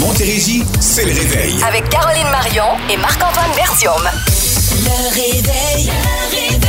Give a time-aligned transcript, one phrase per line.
[0.00, 1.56] Montérégie, c'est le réveil.
[1.62, 4.02] Avec Caroline Marion et Marc-Antoine Bertium.
[4.02, 5.86] Le réveil.
[5.90, 6.60] Le réveil.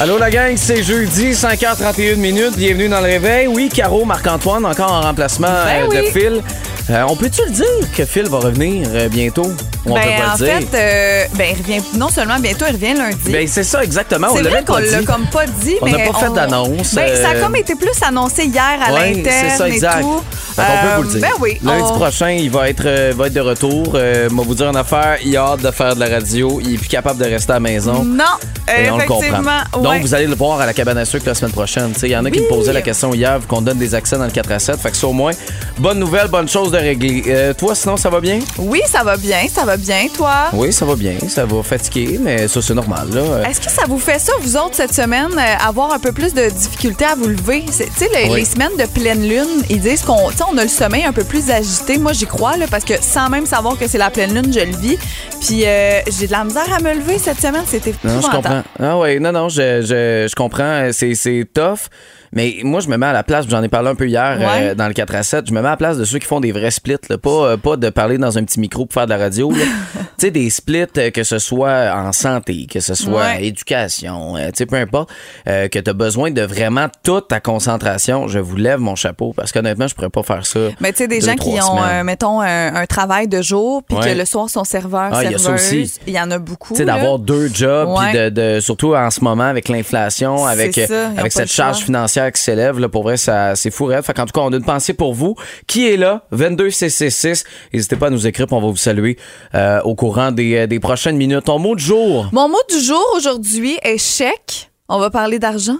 [0.00, 2.56] Allô la gang, c'est jeudi, 5h31 minutes.
[2.58, 3.46] Bienvenue dans le réveil.
[3.46, 6.10] Oui, Caro, Marc-Antoine, encore en remplacement Ben euh, de oui.
[6.12, 6.42] Phil.
[6.90, 9.44] Euh, on peut-tu le dire que Phil va revenir euh, bientôt?
[9.86, 10.68] Ou on Ben, peut pas en le dire?
[10.70, 13.30] fait, euh, ben, il revient non seulement bientôt, il revient lundi.
[13.30, 14.28] Ben, c'est ça, exactement.
[14.32, 15.04] on c'est l'a vrai qu'on pas l'a dit.
[15.04, 17.76] comme pas dit, On mais n'a pas fait d'annonce, Ben, ça a euh, comme été
[17.76, 20.00] plus annoncé hier à Ouais, l'interne c'est ça, exact.
[20.00, 20.22] et tout.
[20.54, 21.20] Fait qu'on peut vous le dire.
[21.22, 21.58] Ben oui.
[21.62, 23.92] Lundi on- prochain, il va être, euh, va être de retour.
[23.94, 26.60] Euh, moi, vous dire une affaire, il a hâte de faire de la radio.
[26.62, 28.04] Il est plus capable de rester à la maison.
[28.04, 28.24] Non,
[28.68, 29.38] Et on le effectivement.
[29.38, 29.80] comprend.
[29.80, 29.82] ouais.
[29.98, 31.92] Donc, vous allez le voir à la cabane à sucre la semaine prochaine.
[31.94, 32.44] Tu sais, Il y en a qui Oui.
[32.44, 34.78] me posaient la question hier, vu qu'on donne des accès dans le 4 à 7.
[34.78, 35.32] Fait que ça, au moins,
[35.78, 37.22] bonne nouvelle, bonne chose de régler.
[37.28, 38.40] Euh, toi, sinon, ça va bien?
[38.58, 40.48] Oui, ça va bien, ça va bien, toi?
[40.52, 41.14] Oui, ça va bien.
[41.28, 43.08] Ça va fatiguer, mais ça, c'est normal.
[43.12, 43.48] Là.
[43.48, 46.34] Est-ce que ça vous fait ça, vous autres, cette semaine, euh, avoir un peu plus
[46.34, 47.64] de difficulté à vous lever?
[47.66, 48.40] Tu sais, les, Oui.
[48.40, 51.50] les semaines de pleine lune, ils disent qu'on on a le sommeil un peu plus
[51.50, 51.98] agité.
[51.98, 54.60] Moi, j'y crois, là, parce que sans même savoir que c'est la pleine lune, je
[54.60, 54.98] le vis.
[55.40, 57.64] Puis euh, j'ai de la misère à me lever cette semaine.
[57.66, 58.62] C'était Non, je comprends.
[58.80, 60.88] Ah ouais, non, non, je, je, je comprends.
[60.92, 61.88] C'est tough.
[62.34, 64.70] Mais moi, je me mets à la place, j'en ai parlé un peu hier Ouais.
[64.70, 66.26] euh, dans le 4 à 7, je me mets à la place de ceux qui
[66.26, 67.18] font des vrais splits, là.
[67.18, 69.50] Pas, euh, pas de parler dans un petit micro pour faire de la radio.
[69.50, 69.56] là.
[70.22, 73.36] tu sais, des splits, euh, que ce soit en santé, que ce soit Ouais.
[73.38, 75.10] en éducation, euh, tu sais, peu importe,
[75.48, 79.32] euh, que tu as besoin de vraiment toute ta concentration, je vous lève mon chapeau
[79.36, 80.60] parce qu'honnêtement, je pourrais pas faire ça.
[80.80, 83.82] Mais tu sais, des deux, gens qui ont, euh, mettons, un, un travail de jour,
[83.82, 84.12] puis Ouais.
[84.14, 85.98] que le soir sont serveurs, Ah, serveuses.
[86.06, 86.74] Il y en a beaucoup.
[86.74, 90.74] Tu sais, d'avoir deux jobs, puis de, de- surtout en ce moment avec l'inflation, avec,
[90.74, 91.86] ça, avec cette charge choix.
[91.86, 94.04] financière qui s'élève, là, pour vrai, ça, c'est fou, rêve.
[94.04, 95.34] Fait qu'en tout cas, on a une pensée pour vous.
[95.66, 96.22] Qui est là?
[96.30, 97.44] 22666.
[97.72, 99.16] N'hésitez pas à nous écrire, puis on va vous saluer
[99.54, 101.44] euh, au courant des, euh, des prochaines minutes.
[101.44, 102.28] Ton mot du jour?
[102.32, 104.70] Mon mot du jour aujourd'hui est chèque.
[104.88, 105.78] On va parler d'argent.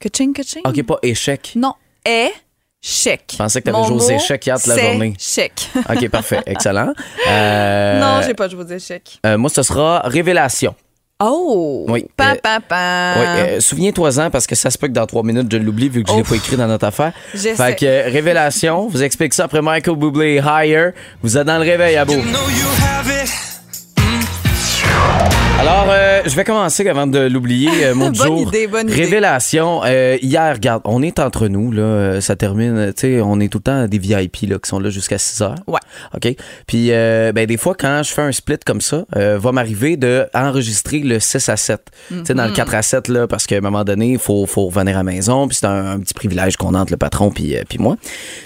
[0.00, 0.62] Que-ching, que-ching.
[0.64, 1.52] OK, pas échec.
[1.56, 2.32] Non, est
[2.80, 3.30] chèque.
[3.32, 5.14] Je pensais que t'avais joué aux échecs hier toute la journée.
[5.18, 5.68] chèque.
[5.88, 6.40] OK, parfait.
[6.46, 6.92] Excellent.
[7.28, 9.18] Euh, non, j'ai pas joué aux échecs.
[9.26, 10.74] euh, moi, ce sera révélation.
[11.22, 11.86] Oh!
[11.88, 13.14] Oui, Pa, euh, pa, pa.
[13.16, 16.02] Oui, euh, souviens-toi-en parce que ça se peut que dans trois minutes, je l'oublie vu
[16.02, 17.12] que je l'ai pas écrit dans notre affaire.
[17.32, 17.54] J'essaie.
[17.54, 20.90] Fait que euh, révélation, vous explique ça après Michael Bublé Higher.
[21.22, 22.14] Vous êtes dans le réveil à beau.
[25.66, 28.48] Alors, euh, je vais commencer avant de l'oublier, euh, mon Bonne jour.
[28.48, 28.90] idée, bonne.
[28.90, 29.80] Révélation.
[29.84, 33.48] euh, hier, regarde, on est entre nous, là, euh, ça termine, tu sais, on est
[33.48, 35.54] tout le temps des VIP là, qui sont là jusqu'à 6 heures.
[35.66, 35.80] Ouais.
[36.14, 36.36] OK?
[36.66, 40.98] Puis, ben, des fois, quand je fais un split comme ça, va m'arriver de enregistrer
[40.98, 41.80] le 6 à 7.
[42.08, 44.44] Tu sais, dans le 4 à 7, là, parce qu'à un moment donné, il faut,
[44.46, 45.48] faut revenir à la maison.
[45.48, 47.96] Puis, c'est un, un petit privilège qu'on a entre le patron puis, puis moi.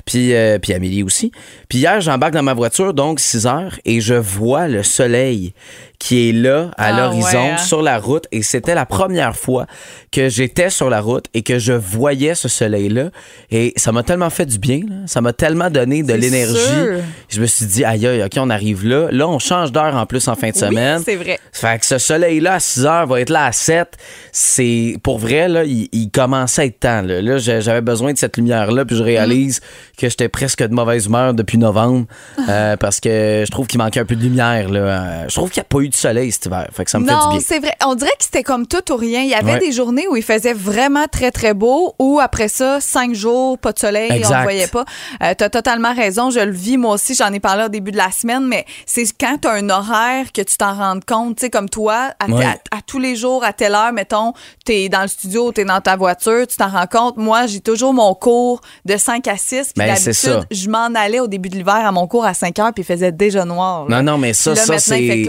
[0.06, 1.33] Puis, puis Amélie aussi.
[1.69, 5.53] Puis, hier, j'embarque dans ma voiture, donc 6 heures, et je vois le soleil
[5.99, 7.57] qui est là, à Ah, l'horizon, ouais, hein?
[7.59, 8.27] sur la route.
[8.31, 9.67] Et c'était la première fois
[10.13, 13.11] que j'étais sur la route et que je voyais ce soleil-là.
[13.51, 14.95] Et ça m'a tellement fait du bien, là.
[15.07, 17.03] ça m'a tellement donné de l'énergie.
[17.29, 19.09] Je me suis dit, aïe, aïe, OK, on arrive là.
[19.11, 20.99] Là, on change d'heure en plus en fin de semaine.
[20.99, 21.39] Oui, c'est vrai.
[21.53, 23.89] Fait que ce soleil-là à 6 heures va être là à 7.
[24.33, 27.03] C'est pour vrai, là, il, il commençait à être temps.
[27.03, 29.61] Là, Là, j'avais besoin de cette lumière-là, puis je réalise
[29.97, 32.07] que j'étais presque de mauvaise humeur depuis novembre
[32.49, 34.69] euh, parce que je trouve qu'il manquait un peu de lumière.
[34.69, 34.81] Là.
[34.81, 36.69] Euh, Je trouve qu'il n'y a pas eu de soleil cet hiver.
[36.72, 37.44] Fait que ça me fait Non, du bien.
[37.47, 37.72] c'est vrai.
[37.84, 39.22] On dirait que c'était comme tout ou rien.
[39.22, 39.59] Il y avait Ouais.
[39.59, 43.72] des journées où il faisait vraiment très, très beau, ou après ça, cinq jours, pas
[43.72, 44.34] de soleil, Exact.
[44.34, 44.84] on ne voyait pas.
[45.22, 46.31] Euh, tu as totalement raison.
[46.31, 47.15] Je le vis, moi aussi.
[47.15, 50.32] J'en ai parlé au début de la semaine, mais c'est quand tu as un horaire
[50.32, 51.37] que tu t'en rends compte.
[51.37, 52.44] Tu sais, comme toi, à, Ouais.
[52.44, 54.32] à- à tous les jours, à telle heure, mettons,
[54.66, 57.16] tu es dans le studio, tu es dans ta voiture, tu t'en rends compte.
[57.16, 59.72] Moi, j'ai toujours mon cours de 5 à 6.
[59.75, 62.59] Puis Ben, d'habitude, je m'en allais au début de l'hiver à mon cours à 5
[62.59, 63.87] heures, puis il faisait déjà noir.
[63.88, 64.03] là.
[64.03, 65.25] Non, non, mais ça, là, ça, maintenant, il fait c'est.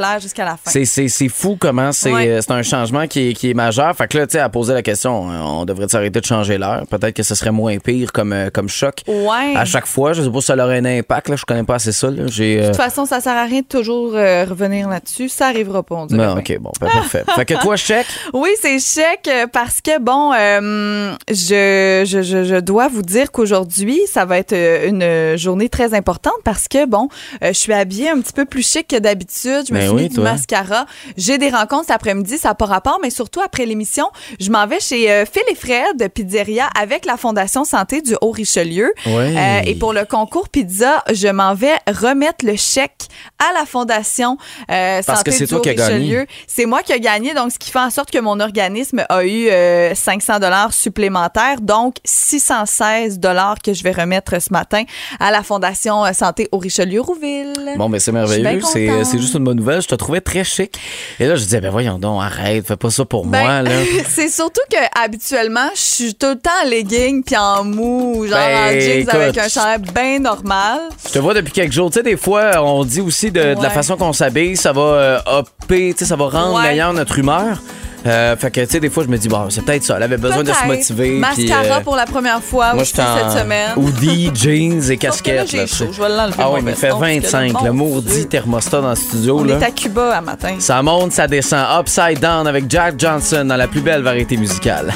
[0.51, 0.83] La fin.
[0.85, 2.27] C'est, fou comment c'est, Ouais.
[2.29, 3.95] euh, un changement qui est, qui est majeur.
[3.95, 6.57] Fait que là, tu sais, à poser la question, euh, on devrait s'arrêter de changer
[6.57, 6.85] l'heure?
[6.87, 9.01] Peut-être que ce serait moins pire comme, euh, comme choc.
[9.07, 9.55] Ouais.
[9.55, 11.29] À chaque fois, je sais pas si ça aurait un impact.
[11.29, 12.07] Là, je connais pas assez ça.
[12.09, 12.23] Là.
[12.25, 15.29] De toute façon, ça sert à rien de toujours euh, revenir là-dessus.
[15.29, 17.23] Ça arrivera pas, on dirait non, ok, bon, ben, parfait.
[17.35, 18.07] fait que toi, chèque?
[18.33, 23.99] Oui, c'est chèque parce que, bon, euh, je, je, je, je dois vous dire qu'aujourd'hui,
[24.07, 27.09] ça va être une journée très importante parce que, bon,
[27.43, 29.65] euh, je suis habillée un petit peu plus chic que d'habitude.
[29.67, 30.23] Je me Ben suis oui, mis du toi.
[30.39, 30.85] Mascara.
[31.17, 34.07] J'ai des rencontres cet après-midi, ça n'a pas rapport, mais surtout après l'émission,
[34.39, 38.15] je m'en vais chez euh, Phil et Fred de Pizzeria avec la Fondation Santé du
[38.21, 38.93] Haut-Richelieu.
[39.05, 39.37] Oui.
[39.37, 43.07] Euh, et pour le concours pizza, je m'en vais remettre le chèque
[43.37, 44.37] à la Fondation
[44.71, 45.95] euh, Parce Santé que c'est du toi qui as gagné.
[45.95, 46.25] Haut-Richelieu.
[46.47, 49.23] C'est moi qui ai gagné, donc ce qui fait en sorte que mon organisme a
[49.23, 54.83] eu euh, 500 dollars supplémentaires, donc 616 dollars que je vais remettre ce matin
[55.19, 57.73] à la Fondation euh, Santé au Richelieu-Rouville.
[57.77, 58.61] Bon, ben c'est merveilleux.
[58.63, 59.81] c'est juste une bonne nouvelle.
[59.81, 60.77] Je te trouvais très chic.
[61.19, 63.71] Et là, je disais, ben voyons donc, arrête, fais pas ça pour Ben, moi, là.
[64.09, 68.37] c'est surtout que habituellement, je suis tout le temps en legging puis en mou, genre
[68.37, 69.13] Ben, en jeans écoute.
[69.15, 70.79] avec un chandail bien normal.
[71.07, 71.89] Je te vois depuis quelques jours.
[71.89, 74.81] Tu sais, des fois, on dit aussi de, de la façon qu'on s'habille, ça va
[74.81, 76.63] euh, upper, tu sais, ça va rendre Ouais.
[76.69, 77.61] meilleure notre humeur.
[78.05, 79.97] Euh, fait que, tu sais, des fois, je me dis, bon, c'est peut-être ça.
[79.97, 81.09] Elle avait besoin de se motiver.
[81.11, 83.71] puis, Mascara euh, pour la première fois moi, aussi cette semaine.
[83.75, 85.51] hoodie, jeans et casquette.
[85.51, 85.87] là, chaud.
[85.91, 86.35] Je vais l'enlever.
[86.39, 87.53] Ah oui, mais il fait veston, parce que 25.
[87.53, 89.39] là, Le mon maudit thermostat dans le studio.
[89.39, 89.57] On là.
[89.59, 90.55] est à Cuba à matin.
[90.59, 91.65] Ça monte, ça descend.
[91.79, 94.93] Upside Down avec Jack Johnson dans la plus belle variété musicale.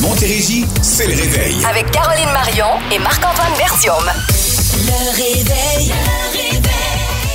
[0.00, 1.56] Montérégie, c'est le réveil.
[1.68, 4.04] Avec Caroline Marion et Marc-Antoine Bertium.
[4.04, 5.88] Le réveil.
[5.88, 6.35] Le réveil.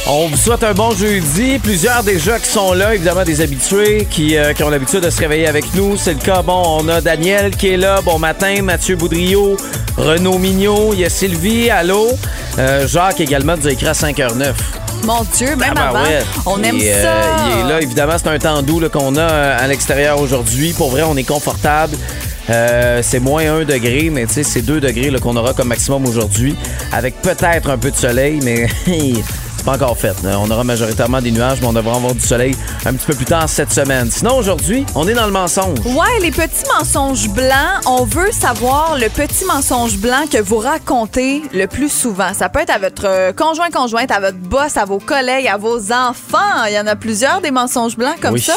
[0.07, 1.59] On vous souhaite un bon jeudi.
[1.59, 5.19] Plusieurs déjà qui sont là, évidemment des habitués qui, euh, qui ont l'habitude de se
[5.19, 5.95] réveiller avec nous.
[5.95, 8.01] C'est le cas, bon, on a Daniel qui est là.
[8.03, 9.57] Bon matin, Mathieu Boudriot,
[9.97, 12.09] Renaud Mignot, il y a Sylvie, allô?
[12.59, 14.53] Euh, Jacques également nous a écrit à 5h09.
[15.05, 16.23] Mon Dieu, même Ah, ben avant, ouais.
[16.45, 17.45] on aime Et, euh, ça.
[17.47, 20.73] il est là, évidemment, c'est un temps doux qu'on a euh, à l'extérieur aujourd'hui.
[20.73, 21.95] Pour vrai, on est confortable.
[22.49, 26.05] Euh, c'est moins 1 degré, mais tu sais, c'est 2 degrés qu'on aura comme maximum
[26.05, 26.55] aujourd'hui,
[26.91, 28.67] avec peut-être un peu de soleil, mais
[29.61, 30.15] c'est pas encore fait.
[30.23, 30.39] là.
[30.39, 33.25] On aura majoritairement des nuages, mais on devra avoir du soleil un petit peu plus
[33.25, 34.09] tard cette semaine.
[34.09, 35.77] Sinon, aujourd'hui, on est dans le mensonge.
[35.85, 41.43] Ouais, les petits mensonges blancs, on veut savoir le petit mensonge blanc que vous racontez
[41.53, 42.33] le plus souvent.
[42.33, 45.57] Ça peut être à votre euh, conjoint, conjointe, à votre boss, à vos collègues, à
[45.57, 46.65] vos enfants.
[46.67, 48.41] Il y en a plusieurs des mensonges blancs comme Oui.
[48.41, 48.53] ça.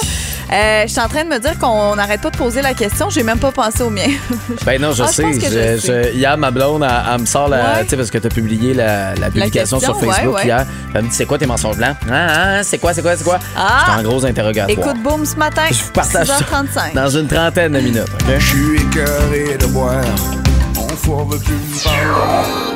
[0.55, 3.11] Euh, je suis en train de me dire qu'on n'arrête pas de poser la question.
[3.11, 4.07] J'ai même pas pensé au mien.
[4.65, 5.33] Ben non, je Ah, sais.
[5.33, 5.41] je
[5.77, 6.13] Je- sais.
[6.15, 7.57] hier, ma blonde, elle, elle me sort la.
[7.57, 7.83] Ouais.
[7.85, 10.45] Tu sais, parce que tu as publié la, la publication question, sur Facebook ouais, ouais.
[10.47, 10.67] hier.
[10.95, 11.97] Elle me dit C'est quoi tes mensonges blancs?
[12.11, 12.27] Ah,
[12.59, 13.39] ah, c'est quoi, c'est quoi, c'est quoi?
[13.57, 13.85] Ah!
[13.87, 14.79] J'étais en gros interrogatoire.
[14.79, 16.95] Écoute, boum, ce matin, Je vous partage ça 6h35.
[16.95, 18.05] dans une trentaine de minutes.
[18.15, 18.35] OK?
[18.39, 20.05] Je suis écœuré de boire.
[21.29, 22.74] Veut plus me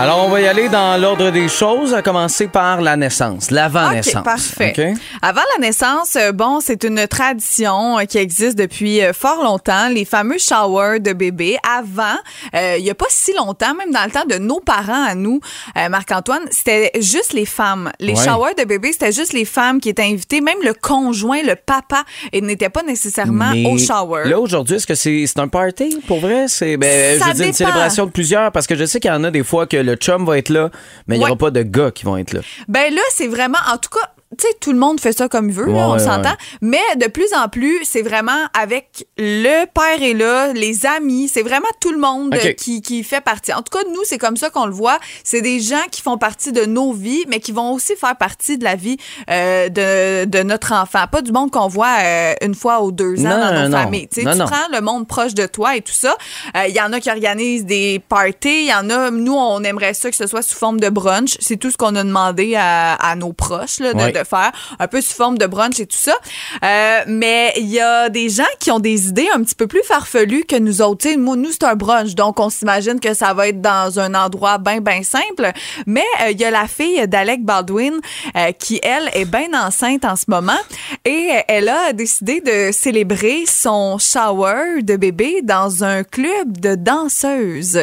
[0.00, 4.16] Alors, on va y aller dans l'ordre des choses, à commencer par la naissance, l'avant-naissance.
[4.16, 4.94] OK, parfait.
[5.20, 9.88] Avant la naissance, euh, bon, c'est une tradition euh, qui existe depuis euh, fort longtemps,
[9.90, 11.58] les fameux showers de bébé.
[11.70, 12.16] Avant,
[12.54, 15.14] euh, il y a pas si longtemps, même dans le temps de nos parents à
[15.14, 15.38] nous,
[15.76, 17.92] euh, Marc-Antoine, c'était juste les femmes.
[18.00, 18.24] Les Ouais.
[18.24, 22.04] showers de bébé, c'était juste les femmes qui étaient invitées, même le conjoint, le papa,
[22.32, 24.30] et n'était pas nécessairement Mais au shower.
[24.30, 26.00] Là, aujourd'hui, est-ce que c'est c'est un party?
[26.06, 26.46] Pour vrai?
[26.48, 29.10] C'est ben, Ça je veux dire, une célébration de plusieurs parce que je sais qu'il
[29.10, 30.70] y en a des fois que le chum va être là,
[31.06, 32.40] mais il n'y aura pas de gars qui vont être là.
[32.68, 35.48] Ben là, c'est vraiment, en tout cas, tu sais, tout le monde fait ça comme
[35.48, 36.30] il veut, là, on s'entend.
[36.30, 36.36] ouais.
[36.62, 41.42] Mais de plus en plus, c'est vraiment avec le père est là, les amis, c'est
[41.42, 43.52] vraiment tout le monde qui, qui fait partie.
[43.52, 44.98] En tout cas, nous, c'est comme ça qu'on le voit.
[45.24, 48.56] C'est des gens qui font partie de nos vies, mais qui vont aussi faire partie
[48.56, 48.98] de la vie
[49.30, 51.06] euh, de, de notre enfant.
[51.10, 53.78] Pas du monde qu'on voit euh, une fois ou deux ans Non, dans nos non.
[53.78, 54.08] familles.
[54.18, 56.14] Non, tu prends le monde proche de toi et tout ça.
[56.56, 58.62] Euh, Il y en a qui organisent des parties.
[58.62, 61.36] Il y en a, nous, on aimerait ça que ce soit sous forme de brunch.
[61.40, 64.12] C'est tout ce qu'on a demandé à, à nos proches là, de, Ouais.
[64.12, 64.52] de faire.
[64.78, 66.14] Un peu sous forme de brunch et tout ça.
[66.64, 69.82] Euh, mais il y a des gens qui ont des idées un petit peu plus
[69.82, 71.02] farfelues que nous autres.
[71.02, 72.14] Tu sais, moi, nous, c'est un brunch.
[72.14, 75.50] Donc, on s'imagine que ça va être dans un endroit bien, bien simple.
[75.86, 77.94] Mais euh, il y a la fille d'Alec Baldwin
[78.36, 80.52] euh, qui, elle, est bien enceinte en ce moment.
[81.04, 87.80] Et elle a décidé de célébrer son shower de bébé dans un club de danseuses.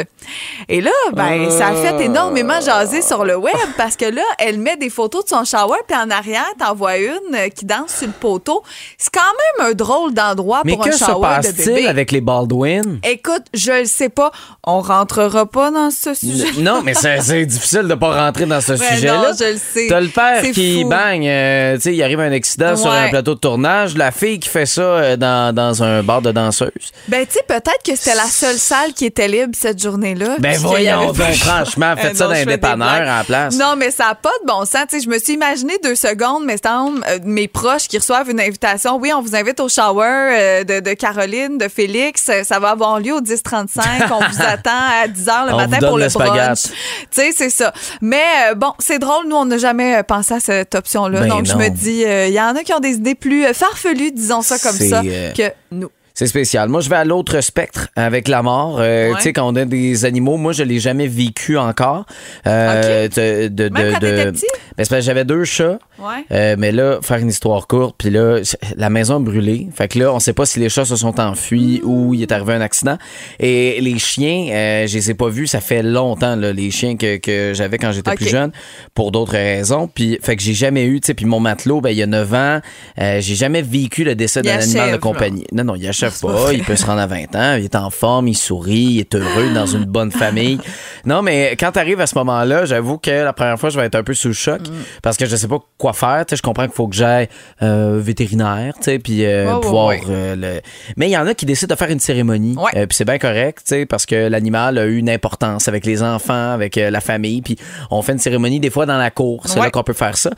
[0.69, 4.59] Et là, ben, ça a fait énormément jaser sur le web parce que là, elle
[4.59, 6.26] met des photos de son shower, puis en arrière,
[6.59, 8.63] t'en vois une euh, qui danse sur le poteau.
[8.97, 9.19] C'est quand
[9.59, 11.88] même un drôle d'endroit Mais pour que un se shower de passe-t-il bébé.
[11.88, 13.00] avec les Baldwin?
[13.03, 14.31] Écoute, je le sais pas.
[14.66, 16.47] On rentrera pas dans ce sujet.
[16.59, 19.31] Non, mais c'est difficile de pas rentrer dans ce Ouais, sujet-là.
[19.40, 19.87] je le sais.
[19.90, 20.90] T'as le père qui fou.
[20.90, 24.40] bang, euh, tu sais, il arrive un accident sur un plateau de tournage, la fille
[24.40, 26.71] qui fait ça euh, dans, dans un bar de danseuses.
[27.07, 30.35] Ben, tu sais, peut-être que c'était la seule salle qui était libre cette journée-là.
[30.40, 33.01] Ben voyons donc, franchement, Euh, faites ça non, dans je un fais des dépanneur blagues.
[33.07, 33.56] à la place.
[33.57, 34.85] Non, mais ça n'a pas de bon sens.
[34.90, 38.30] Tu sais, je me suis imaginé deux secondes, mais semble, euh, mes proches qui reçoivent
[38.30, 38.97] une invitation.
[38.97, 42.28] Oui, on vous invite au shower euh, de, de Caroline, de Félix.
[42.30, 43.68] Euh, Ça va avoir lieu au 10-35.
[44.12, 44.71] on vous attend
[45.04, 46.64] à 10 h le On matin pour le brunch.
[46.64, 46.71] Tu
[47.12, 47.74] sais, c'est ça.
[48.02, 49.28] Mais euh, bon, c'est drôle.
[49.28, 51.21] Nous, on n'a jamais euh, pensé à cette option-là.
[51.21, 53.45] Ben Donc, je me dis, euh, il y en a qui ont des idées plus
[53.54, 55.90] farfelues, disons ça comme ça, que nous.
[56.14, 56.68] C'est spécial.
[56.68, 58.78] Moi, je vais à l'autre spectre avec la mort.
[58.80, 59.16] Euh, Ouais.
[59.18, 62.07] Tu sais, quand on a des animaux, moi, je l'ai jamais vécu encore.
[62.47, 64.45] Euh, de, de, Même de- quand de- petit?
[64.76, 65.78] Ben, c'est parce que j'avais deux chats.
[65.99, 66.25] Ouais.
[66.31, 68.39] Euh, mais là, faire une histoire courte, puis là,
[68.75, 69.68] la maison a brûlé.
[69.73, 72.31] Fait que là, on sait pas si les chats se sont enfuis ou il est
[72.31, 72.97] arrivé un accident.
[73.39, 76.97] Et les chiens, euh, je les ai pas vus, ça fait longtemps, là, les chiens
[76.97, 78.51] que, que j'avais quand j'étais plus jeune,
[78.94, 79.87] pour d'autres raisons.
[79.87, 82.07] Puis, fait que j'ai jamais eu, tu sais, puis mon matelot, ben, il y a
[82.07, 82.59] 9 ans,
[82.99, 85.45] euh, j'ai jamais vécu le décès d'un animal de compagnie.
[85.51, 86.54] Non, non, il achève pas.
[86.54, 87.56] Il peut se rendre à 20 ans.
[87.57, 90.59] Il est en forme, il sourit, il est heureux dans une bonne famille.
[91.06, 93.85] Non, mais quand tu arrives à ce moment-là, j'avoue que la première fois, je vais
[93.85, 94.73] être un peu sous le choc Mm.
[95.04, 96.25] parce que je sais pas quoi faire.
[96.25, 97.27] Tu sais, je comprends qu'il faut que j'aille
[97.61, 99.94] euh, vétérinaire, tu sais, puis euh, pouvoir.
[100.09, 100.61] euh, le-
[100.97, 102.56] Mais il y en a qui décident de faire une cérémonie.
[102.57, 102.85] Ouais.
[102.87, 106.01] Puis c'est bien correct, tu sais, parce que l'animal a eu une importance avec les
[106.03, 107.41] enfants, avec la famille.
[107.41, 107.57] Puis
[107.91, 109.44] on fait une cérémonie des fois dans la cour.
[109.45, 109.65] C'est Ouais.
[109.65, 110.31] là qu'on peut faire ça.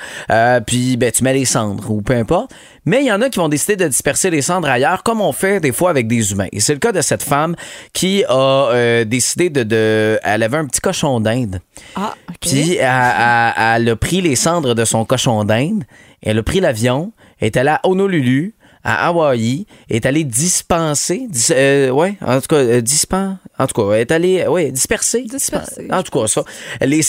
[0.66, 2.52] Puis ben, tu mets les cendres ou peu importe.
[2.86, 5.32] Mais il y en a qui vont décider de disperser les cendres ailleurs, comme on
[5.32, 6.48] fait des fois avec des humains.
[6.52, 7.56] Et c'est le cas de cette femme
[7.94, 10.20] qui a décidé de, de.
[10.24, 11.60] Elle avait un petit cochon d'Inde.
[11.96, 12.14] Ah.
[12.42, 15.84] Puis elle, elle- elle a pris les cendres de son cochon d'Inde,
[16.22, 18.54] elle a pris l'avion, est allée à Honolulu,
[18.84, 23.82] à Hawaï, est allée dispenser, dis- euh, ouais, en tout cas, euh, dispen, en tout
[23.82, 25.88] cas, est allée, ouais, disperser, Disperser.
[25.92, 26.44] en tout cas, ça,
[26.82, 27.02] les,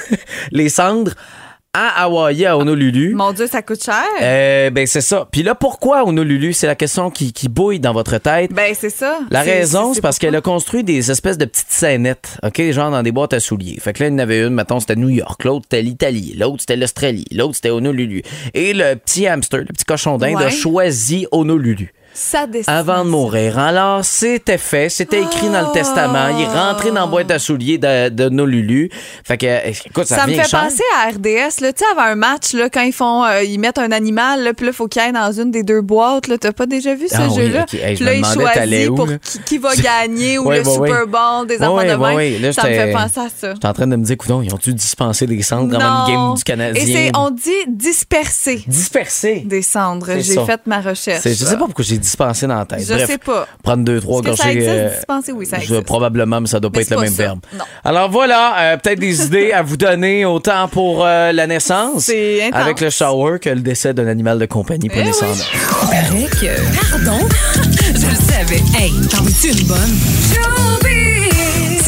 [0.52, 1.12] les cendres
[1.78, 3.14] à Hawaï, à Honolulu.
[3.14, 4.02] Mon Dieu, ça coûte cher.
[4.20, 5.28] Euh, ben c'est ça.
[5.30, 6.52] Puis là, pourquoi Honolulu?
[6.52, 8.52] C'est la question qui, qui bouille dans votre tête.
[8.52, 9.20] ben, c'est ça.
[9.30, 13.02] La raison, c'est parce qu'elle a construit des espèces de petites scénettes, OK, genre dans
[13.02, 13.78] des boîtes à souliers.
[13.80, 16.34] Fait que là, il y en avait une, mettons, c'était New York, l'autre, c'était l'Italie,
[16.36, 18.22] l'autre, c'était l'Australie, l'autre, c'était Honolulu.
[18.54, 21.92] Et le petit hamster, le petit cochon d'Inde, a choisi Honolulu
[22.66, 23.58] Avant de mourir.
[23.58, 26.28] Alors, c'était fait, c'était écrit dans le testament.
[26.36, 28.90] Il est rentré dans la boîte à souliers de, de Honolulu.
[29.24, 30.62] Fait que, écoute, ça, Ça me fait cher.
[30.64, 33.58] penser à RDS, là, tu sais, avant un match, là, quand ils font, euh, ils
[33.58, 36.36] mettent un animal, là, puis là, faut qu'il aille dans une des deux boîtes, là.
[36.38, 37.62] T'as pas déjà vu ce Ah oui, jeu-là?
[37.62, 37.74] ok.
[37.74, 40.64] Hey, je Puis là, t'allais choisissent où, pour qui, qui va gagner ou Ouais, le.
[40.64, 42.38] Super Bowl, des enfants ouais, de ouais.
[42.38, 43.54] Là, ça me fait penser à ça.
[43.54, 46.34] J'étais en train de me dire, coudonc, ils ont-tu dispensé des cendres comme une game
[46.34, 46.82] du Canadien?
[47.00, 49.42] Et on dit disperser Dispersé.
[49.46, 50.10] des cendres.
[50.20, 51.22] J'ai fait ma recherche.
[51.24, 52.80] Je sais pas pourquoi j'ai dispensé dans la tête.
[52.86, 53.46] Je Bref, sais pas.
[53.62, 54.58] Prendre deux, trois que ça gorgées.
[54.58, 55.32] existe, euh, dispenser?
[55.32, 55.82] Oui, ça je- existe.
[55.84, 57.22] Probablement, mais ça doit pas Mais être le pas même ça.
[57.22, 57.40] verbe.
[57.56, 57.64] Non.
[57.84, 62.10] Alors voilà, euh, peut-être des idées à vous donner autant pour euh, la naissance
[62.52, 64.88] avec le shower que le décès d'un animal de compagnie.
[64.88, 65.26] Prenez Eh ça
[66.12, 66.48] oui.
[66.90, 67.18] Pardon?
[67.94, 68.62] Je le savais.
[68.78, 70.57] Hey, t'en veux-tu une bonne?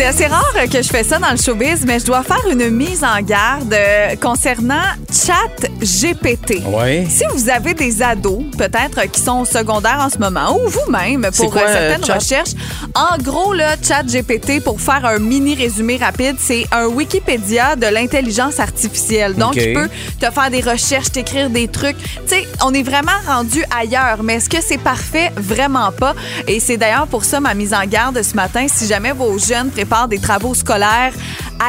[0.01, 2.71] C'est assez rare que je fais ça dans le showbiz, mais je dois faire une
[2.71, 4.81] mise en garde euh, concernant
[5.13, 6.63] Chat GPT.
[6.65, 7.07] Ouais.
[7.07, 11.29] Si vous avez des ados, peut-être qui sont au secondaire en ce moment, ou vous-même
[11.37, 12.53] pour quoi, euh, euh, certaines recherches,
[12.95, 17.87] en gros, là, Chat GPT, pour faire un mini résumé rapide, c'est un Wikipédia de
[17.87, 19.35] l'intelligence artificielle.
[19.35, 19.63] Donc, OK.
[19.63, 21.99] il peut te faire des recherches, t'écrire des trucs.
[21.99, 25.31] Tu sais, on est vraiment rendu ailleurs, mais est-ce que c'est parfait?
[25.37, 26.15] Vraiment pas.
[26.49, 28.65] Et c'est d'ailleurs pour ça ma mise en garde ce matin.
[28.67, 31.13] Si jamais vos jeunes préparent des travaux scolaires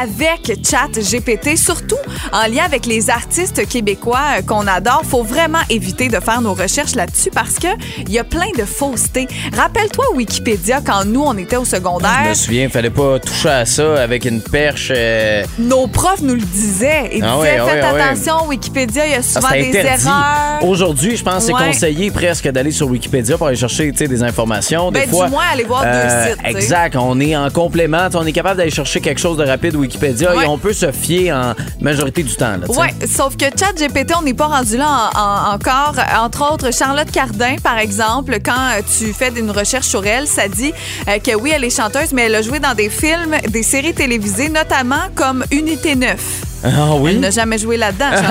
[0.01, 1.97] avec Chat GPT, surtout
[2.31, 6.53] en lien avec les artistes québécois euh, qu'on adore, faut vraiment éviter de faire nos
[6.53, 7.67] recherches là-dessus parce que
[7.99, 9.27] il y a plein de faussetés.
[9.55, 12.25] Rappelle-toi Wikipédia quand nous on était au Je secondaire.
[12.29, 14.91] me souviens, fallait pas toucher à ça avec une perche.
[14.95, 17.09] euh, Nos profs nous le disaient.
[17.13, 18.01] Ils Ah disaient ouais, faites ouais.
[18.01, 20.63] attention, Wikipédia, il y a souvent des erreurs.
[20.63, 24.91] Aujourd'hui, je pense que c'est conseillé presque d'aller sur Wikipédia pour aller chercher des informations.
[24.91, 26.57] Des Ben, du fois, moins, aller voir deux sites, tu sais.
[26.57, 26.95] Exact.
[26.95, 28.07] On est en complément.
[28.13, 30.45] On est capable d'aller chercher quelque chose de rapide Wikipédia Ouais.
[30.45, 32.53] et on peut se fier en majorité du temps.
[32.69, 35.95] Oui, sauf que ChatGPT, on n'est pas rendu là en- en- encore.
[36.23, 40.73] Entre autres, Charlotte Cardin, par exemple, quand tu fais une recherche sur elle, ça dit
[41.07, 43.93] euh, que oui, elle est chanteuse, mais elle a joué dans des films, des séries
[43.93, 46.17] télévisées, notamment comme Unité 9.
[46.63, 47.11] Ah oui?
[47.15, 48.05] Elle n'a jamais joué là-dedans.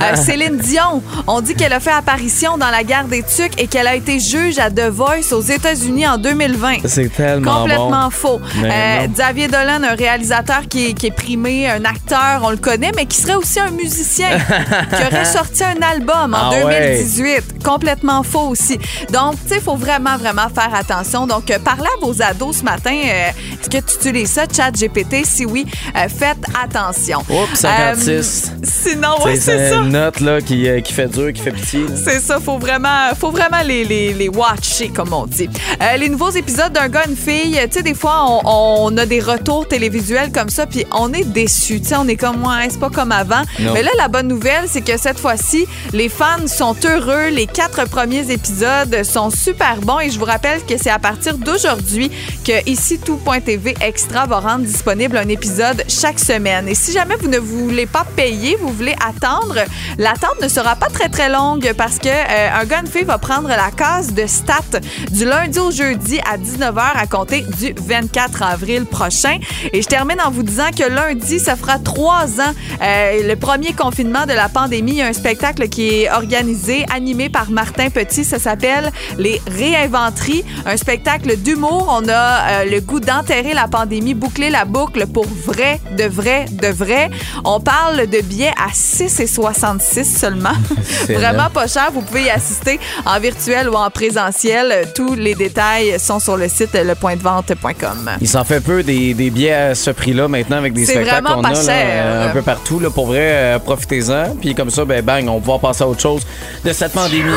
[0.00, 3.66] Euh, Céline Dion, on dit qu'elle a fait apparition dans la guerre des Tucs et
[3.66, 6.76] qu'elle a été juge à The Voice aux États-Unis en 2020.
[6.86, 8.10] C'est tellement Complètement bon.
[8.10, 8.40] faux.
[8.64, 9.06] Euh.
[9.08, 13.06] Xavier Dolan, un réalisateur qui est, qui est primé, un acteur, on le connaît, mais
[13.06, 14.28] qui serait aussi un musicien,
[14.96, 16.96] qui aurait sorti un album en Ah ouais.
[16.98, 17.62] 2018.
[17.64, 18.78] Complètement faux aussi.
[19.12, 21.26] Donc, tu sais, il faut vraiment, vraiment faire attention.
[21.26, 22.92] Donc, euh, parlez à vos ados ce matin.
[22.94, 23.28] euh,
[23.60, 25.24] Est-ce que tu utilises ça, chat GPT?
[25.24, 27.22] Si oui, faites attention.
[27.30, 28.52] Oups, 56.
[28.54, 29.76] Euh, sinon, ouais, c'est ça.
[29.76, 31.84] une note là, qui, euh, qui fait dur, qui fait pitié.
[32.02, 35.48] C'est ça, faut vraiment, faut vraiment les, les, les watcher, comme on dit.
[35.82, 39.04] Euh, les nouveaux épisodes d'un gars, une fille, tu sais, des fois, on, on a
[39.04, 41.80] des retours télévisuels comme ça, puis on est déçus.
[41.80, 43.42] Tu sais, on est comme, ouais, c'est pas comme avant.
[43.60, 43.74] Non.
[43.74, 47.28] Mais là, la bonne nouvelle, c'est que cette fois-ci, les fans sont heureux.
[47.28, 51.36] Les quatre premiers épisodes sont super bons et je vous rappelle que c'est à partir
[51.36, 52.10] d'aujourd'hui
[52.44, 56.68] que ici tout.tv Extra va rendre disponible un épisode chaque semaine.
[56.68, 59.56] Et si jamais vous ne voulez pas payer, vous voulez attendre,
[59.98, 63.70] l'attente ne sera pas très très longue parce que euh, un gars, va prendre la
[63.70, 69.38] case de stats du lundi au jeudi à 19h à compter du 24 avril prochain.
[69.72, 73.72] Et je termine en vous disant que lundi, ça fera trois ans, euh, le premier
[73.72, 74.92] confinement de la pandémie.
[74.92, 78.24] Il y a un spectacle qui est organisé, animé par par Martin Petit.
[78.24, 81.86] Ça s'appelle Les Réinventeries, un spectacle d'humour.
[81.88, 86.46] On a euh, le goût d'enterrer la pandémie, boucler la boucle pour vrai, de vrai,
[86.50, 87.07] de vrai.
[87.44, 90.52] On parle de billets à 6,66 seulement.
[91.08, 91.90] Vraiment pas cher.
[91.92, 94.88] Vous pouvez y assister en virtuel ou en présentiel.
[94.94, 98.10] Tous les détails sont sur le site lepointdevente.com.
[98.20, 101.22] Il s'en fait peu des, des billets à ce prix-là maintenant avec des C'est spectacles
[101.22, 102.28] vraiment qu'on pas a là, cher.
[102.28, 102.80] un peu partout.
[102.80, 104.36] Là, pour vrai, euh, profitez-en.
[104.40, 106.22] Puis comme ça, ben bang, on va pouvoir passer à autre chose
[106.64, 107.32] de cette pandémie.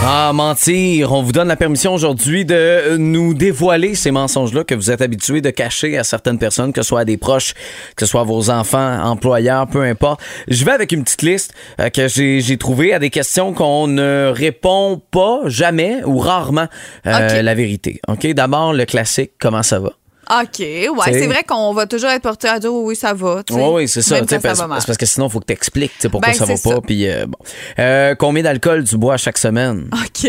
[0.00, 1.12] Ah, mentir.
[1.12, 5.02] On vous donne la permission aujourd'hui de euh, nous dévoiler ces mensonges-là que vous êtes
[5.02, 7.54] habitués de cacher à certaines personnes, que ce soit à des proches,
[7.96, 10.20] que ce soit à vos enfants, employeurs, peu importe.
[10.46, 13.88] Je vais avec une petite liste euh, que j'ai j'ai trouvée à des questions qu'on
[13.88, 16.68] ne répond pas jamais ou rarement
[17.06, 18.00] euh, la vérité.
[18.06, 18.26] OK?
[18.28, 19.97] D'abord, le classique, comment ça va?
[20.30, 23.42] OK, ouais, T'sais- c'est vrai qu'on va toujours être porté à dire oui, ça va.
[23.50, 24.16] Oui, oui, c'est ça.
[24.18, 26.70] Ça c'est parce que sinon, il faut que tu expliques pourquoi Ben, ça va pas.
[26.76, 26.80] ça.
[26.86, 27.38] Puis, euh, bon.
[27.78, 29.88] Euh, combien d'alcool tu bois chaque semaine?
[29.92, 30.28] OK.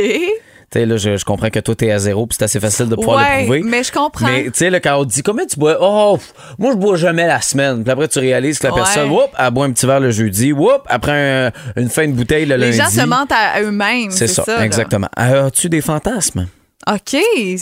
[0.72, 2.90] Tu sais, là, je, je comprends que toi, t'es à zéro, puis c'est assez facile
[2.90, 3.62] de pouvoir Ouais, le prouver.
[3.66, 4.28] mais je comprends.
[4.28, 6.20] Mais tu sais, quand on te dit combien tu bois, oh,
[6.60, 7.82] moi, je bois jamais la semaine.
[7.84, 8.82] Puis après, tu réalises que la Ouais.
[8.82, 11.12] personne, whoop, elle boit un petit verre le jeudi, whoop, après
[11.48, 11.52] un-
[11.82, 12.78] une fin de bouteille le Les lundi.
[12.78, 14.12] gens se mentent à eux-mêmes.
[14.12, 14.64] C'est ça, là.
[14.64, 15.08] exactement.
[15.18, 16.46] Euh, As-tu des fantasmes?
[16.94, 17.16] OK.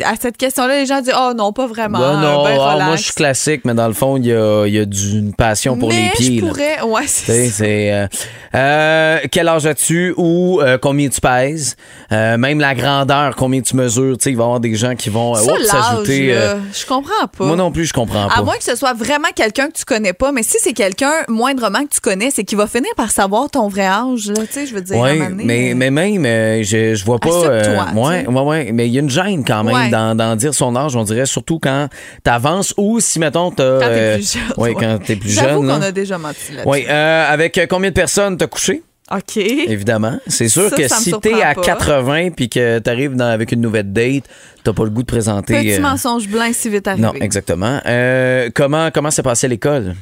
[0.05, 1.99] À cette question-là, les gens disent Oh non, pas vraiment.
[1.99, 4.65] Ben non, ben ah, moi, je suis classique, mais dans le fond, il y a,
[4.67, 6.39] y a du- une passion pour Mais les pieds.
[6.39, 6.47] je là.
[6.47, 6.81] pourrais.
[6.83, 7.53] Ouais, c'est ça.
[7.57, 8.07] c'est euh,
[8.55, 11.75] euh, quel âge as-tu ou euh, combien tu pèses,
[12.11, 14.15] même la grandeur, combien tu mesures?
[14.25, 16.33] Il va y avoir des gens qui vont s'ajouter.
[16.73, 17.45] je comprends pas.
[17.45, 18.35] moi non plus, je comprends pas.
[18.35, 21.11] À moins que ce soit vraiment quelqu'un que tu connais pas, mais si c'est quelqu'un
[21.27, 24.53] moindrement que tu connais, c'est qu'il va finir par savoir ton vrai âge, là, tu
[24.53, 24.97] sais, je veux dire.
[24.97, 26.23] Ouais, mais, mais même,
[26.63, 27.29] je, je vois pas.
[27.29, 29.89] Assure-toi, ouais, ouais, ouais, mais il y a une gêne quand même Ouais.
[29.89, 31.87] dans, dans dire son âge, on dirait, surtout quand
[32.23, 33.79] t'avances ou si, mettons, t'as.
[33.79, 34.43] quand t'es euh, plus jeune.
[34.57, 35.55] ouais, quand t'es plus jeune.
[35.55, 35.75] qu'on là.
[35.81, 36.69] a déjà menti là-dessus.
[36.69, 38.83] Oui, euh, avec combien de personnes t'as couché?
[39.09, 39.37] OK.
[39.37, 40.19] Évidemment.
[40.27, 41.61] C'est sûr Ça, que ça si t'es à pas.
[41.61, 44.25] 80 puis que t'arrives dans- avec une nouvelle date,
[44.65, 45.53] t'as pas le goût de présenter.
[45.59, 47.03] Petit euh, mensonge blanc si vite arrivé.
[47.07, 47.79] non, exactement.
[47.85, 49.95] Euh, comment comment s'est passé l'école?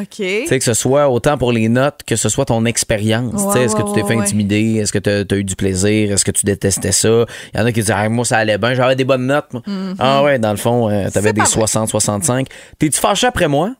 [0.00, 0.06] OK.
[0.16, 3.32] Tu sais, que ce soit autant pour les notes que ce soit ton expérience.
[3.32, 4.76] Tu sais, Ouais, Est-ce que tu t'es fait intimider?
[4.76, 6.12] Est-ce que tu as, eu du plaisir?
[6.12, 7.08] Est-ce que tu détestais ça?
[7.54, 9.52] Il y en a qui disent ah, Moi, ça allait bien, j'avais des bonnes notes.
[9.52, 9.62] moi.
[9.98, 11.34] Ah ouais, dans le fond, euh, t'avais Mm-hmm.
[11.34, 11.52] Des pas vrai.
[11.52, 12.46] 60, 65.
[12.78, 13.72] T'es-tu fâché après moi?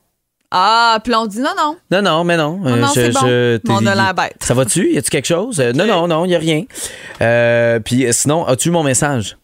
[0.53, 1.77] Ah, puis on dit non, non.
[1.93, 2.57] Non, non, mais non.
[2.59, 3.21] Non, non, c'est bon.
[3.21, 4.35] t'es- Mais on a l'air bête.
[4.41, 4.93] Ça va-tu?
[4.93, 5.61] Y a-tu quelque chose?
[5.61, 6.65] Euh, Non, non, non, y a rien.
[7.23, 9.37] Euh, Puis euh, sinon, as-tu mon message?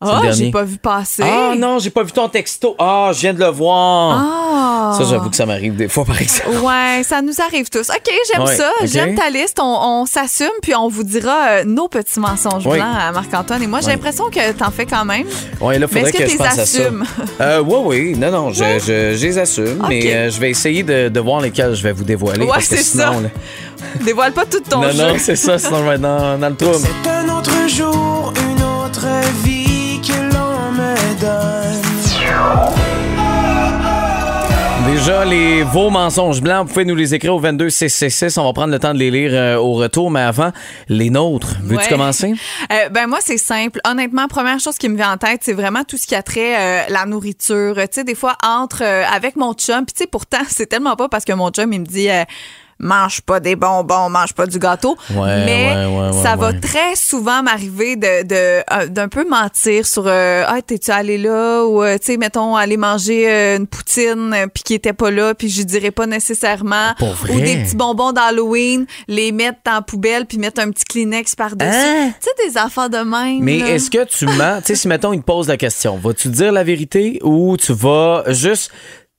[0.00, 0.32] Ah, dernier.
[0.46, 1.24] j'ai pas vu passer.
[1.26, 2.76] Ah non, j'ai pas vu ton texto.
[2.78, 4.16] Ah, je viens de le voir.
[4.16, 4.94] Ah.
[4.96, 6.50] Ça, j'avoue que ça m'arrive des fois, par exemple.
[6.62, 7.90] Ouais, ça nous arrive tous.
[7.90, 8.70] OK, j'aime Ouais, ça.
[8.84, 9.58] J'aime ta liste.
[9.60, 9.64] On,
[10.02, 12.76] on s'assume, puis on vous dira euh, nos petits mensonges Oui.
[12.78, 13.60] blancs à Marc-Antoine.
[13.62, 13.92] Et moi, j'ai Ouais.
[13.94, 15.26] l'impression que t'en fais quand même.
[15.60, 16.62] Ouais, là, Mais faudrait est-ce que que, je pense à ça.
[16.62, 17.04] assumes?
[17.40, 18.16] Euh, oui, oui.
[18.16, 21.40] Non, non, je, je, je les assume, mais euh, je vais essayer de, de voir
[21.40, 22.42] lesquels je vais vous dévoiler.
[22.44, 23.20] Ouais, parce que c'est sinon, ça.
[23.20, 23.28] là-
[24.04, 24.96] Dévoile pas tout ton non, jeu.
[25.08, 26.76] non, c'est ça, sinon je vais être dans, dans le trouble.
[26.76, 29.06] C'est un autre jour, une autre
[29.44, 29.57] vie
[35.08, 38.36] Déjà, les vos mensonges blancs, vous pouvez nous les écrire au 22666.
[38.36, 40.52] On va prendre le temps de les lire euh, au retour, mais avant,
[40.90, 41.56] les nôtres.
[41.62, 41.88] Veux-tu Ouais.
[41.88, 42.34] commencer?
[42.70, 43.80] Euh, ben moi c'est simple.
[43.88, 46.56] Honnêtement, première chose qui me vient en tête, c'est vraiment tout ce qui a trait
[46.58, 47.76] euh, la nourriture.
[47.76, 50.94] Tu sais, des fois entre euh, avec mon chum, puis tu sais pourtant c'est tellement
[50.96, 52.08] pas parce que mon chum il me dit.
[52.78, 54.96] Mange pas des bonbons, mange pas du gâteau.
[55.10, 59.28] Ouais, mais ouais, ouais, ouais, ça va très souvent m'arriver de, de, euh, d'un peu
[59.28, 61.64] mentir sur euh, ah t'es-tu allé là?
[61.64, 65.34] Ou euh, tu sais mettons aller manger euh, une poutine puis qui était pas là
[65.34, 70.26] puis je dirais pas nécessairement ou des petits bonbons d'Halloween, les mettre dans la poubelle
[70.26, 71.70] puis mettre un petit Kleenex par-dessus.
[71.70, 72.12] Hein?
[72.20, 73.42] Tu sais des affaires de même.
[73.42, 73.70] Mais là.
[73.70, 74.58] est-ce que tu mens?
[74.60, 77.72] tu sais, si mettons, il te pose la question, vas-tu dire la vérité ou tu
[77.72, 78.70] vas juste.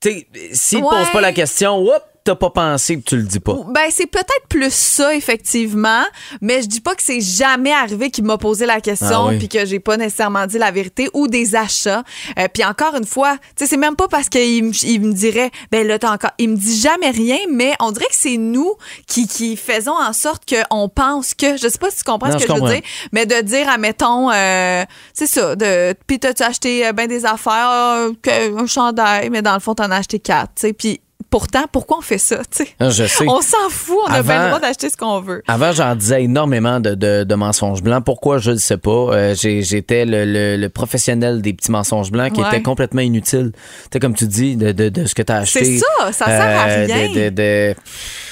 [0.01, 3.23] Tu sais, s'il te pose pas la question, whoop, t'as pas pensé que tu le
[3.23, 3.55] dis pas?
[3.69, 6.03] Ben, c'est peut-être plus ça, effectivement,
[6.41, 9.39] mais je dis pas que c'est jamais arrivé qu'il m'a posé la question Ah oui.
[9.39, 12.03] puis que j'ai pas nécessairement dit la vérité ou des achats.
[12.37, 15.87] Euh, puis encore une fois, tu sais, c'est même pas parce qu'il me, dirait, ben
[15.87, 18.73] là, t'as encore, il me dit jamais rien, mais on dirait que c'est nous
[19.07, 22.37] qui, qui faisons en sorte qu'on pense que, je sais pas si tu comprends Non,
[22.37, 24.83] ce que je veux dire, mais de dire, admettons, euh,
[25.15, 29.41] c'est ça, de, puis t'as-tu acheté euh, ben des affaires, euh, que- un chandail, mais
[29.41, 32.37] dans le fond, t'en as acheté quatre, tu sais, puis pourtant, pourquoi on fait ça,
[32.37, 32.69] tu sais?
[32.79, 33.25] Ah, je sais.
[33.27, 35.43] On s'en fout, on a bien Avant- le droit d'acheter ce qu'on veut.
[35.47, 38.03] Avant, j'en disais énormément de, de- de mensonges blancs.
[38.03, 38.89] Pourquoi, je ne sais pas.
[38.91, 42.47] Euh, j'ai- J'étais le, le- le professionnel des petits mensonges blancs qui Ouais.
[42.47, 43.51] étaient complètement inutiles.
[43.53, 43.59] Tu
[43.93, 45.63] sais, comme tu dis, de, de- de ce que tu as acheté.
[45.65, 47.73] C'est ça, ça sert à Euh, rien.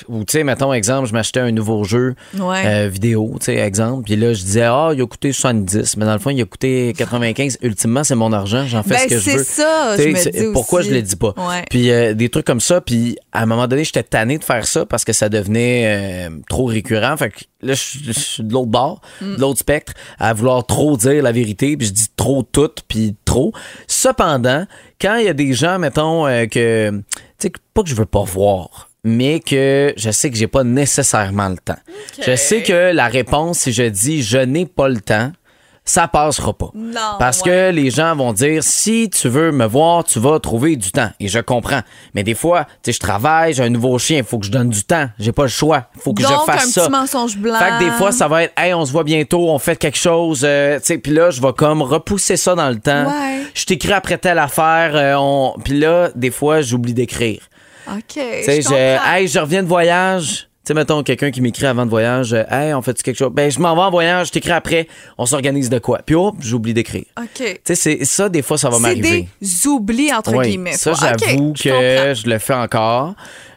[0.09, 2.63] Ou, tu sais, mettons, exemple, je m'achetais un nouveau jeu Ouais.
[2.65, 4.03] euh, vidéo, tu sais, exemple.
[4.05, 5.97] Puis là, je disais, ah, il a coûté 70.
[5.97, 7.57] Mais dans le fond, il a coûté 95.
[7.61, 8.65] Ultimement, c'est mon argent.
[8.67, 9.43] J'en fais Ben, ce que je c'est veux.
[9.43, 10.89] ça, Tu sais, je me c'est- dis Pourquoi aussi.
[10.89, 11.33] je le dis pas?
[11.37, 11.65] Ouais.
[11.69, 12.79] Puis euh, des trucs comme ça.
[12.87, 16.29] Puis à un moment donné, j'étais tanné de faire ça parce que ça devenait euh,
[16.47, 17.17] trop récurrent.
[17.17, 21.21] Fait que là, je suis de l'autre bord, de l'autre spectre, à vouloir trop dire
[21.21, 23.51] la vérité, puis je dis trop tout, puis trop.
[23.87, 24.65] Cependant,
[25.01, 27.03] quand il y a des gens, mettons, euh, que, tu
[27.39, 31.49] sais, pas que je veux pas voir, mais que je sais que j'ai pas nécessairement
[31.49, 31.79] le temps.
[32.25, 35.33] Je sais que la réponse, si je dis je n'ai pas le temps,
[35.89, 36.69] ça passera pas.
[36.75, 37.49] Non, Parce ouais.
[37.49, 41.09] que les gens vont dire si tu veux me voir, tu vas trouver du temps.
[41.19, 41.81] Et je comprends.
[42.13, 44.51] Mais des fois, tu sais, je travaille, j'ai un nouveau chien, il faut que je
[44.51, 45.07] donne du temps.
[45.17, 45.85] J'ai pas le choix.
[45.95, 46.81] Il faut que Donc, je fasse un ça.
[46.81, 47.57] petit mensonge blanc.
[47.57, 49.97] Fait que des fois, ça va être, hey, on se voit bientôt, on fait quelque
[49.97, 53.05] chose, euh, tu sais, puis là, je vais comme repousser ça dans le temps.
[53.05, 53.41] Ouais.
[53.53, 55.55] Je t'écris après telle affaire, euh, on...
[55.63, 57.41] puis là, des fois, j'oublie d'écrire.
[57.89, 58.01] OK.
[58.07, 60.46] Tu sais, je hey, je reviens de voyage.
[60.67, 63.31] Tu sais, mettons, quelqu'un qui m'écrit avant de voyage, euh, hey, on fait-tu quelque chose?
[63.31, 66.01] Ben, je m'en vais en voyage, je t'écris après, on s'organise de quoi?
[66.05, 67.05] Puis, hop, j'oublie d'écrire.
[67.17, 67.61] OK.
[67.63, 69.29] Tu sais, ça, des fois, ça va C'est m'arriver.
[69.41, 70.73] des oublis, entre Oui, guillemets.
[70.73, 71.63] ça, j'avoue que
[72.13, 73.13] je le fais encore.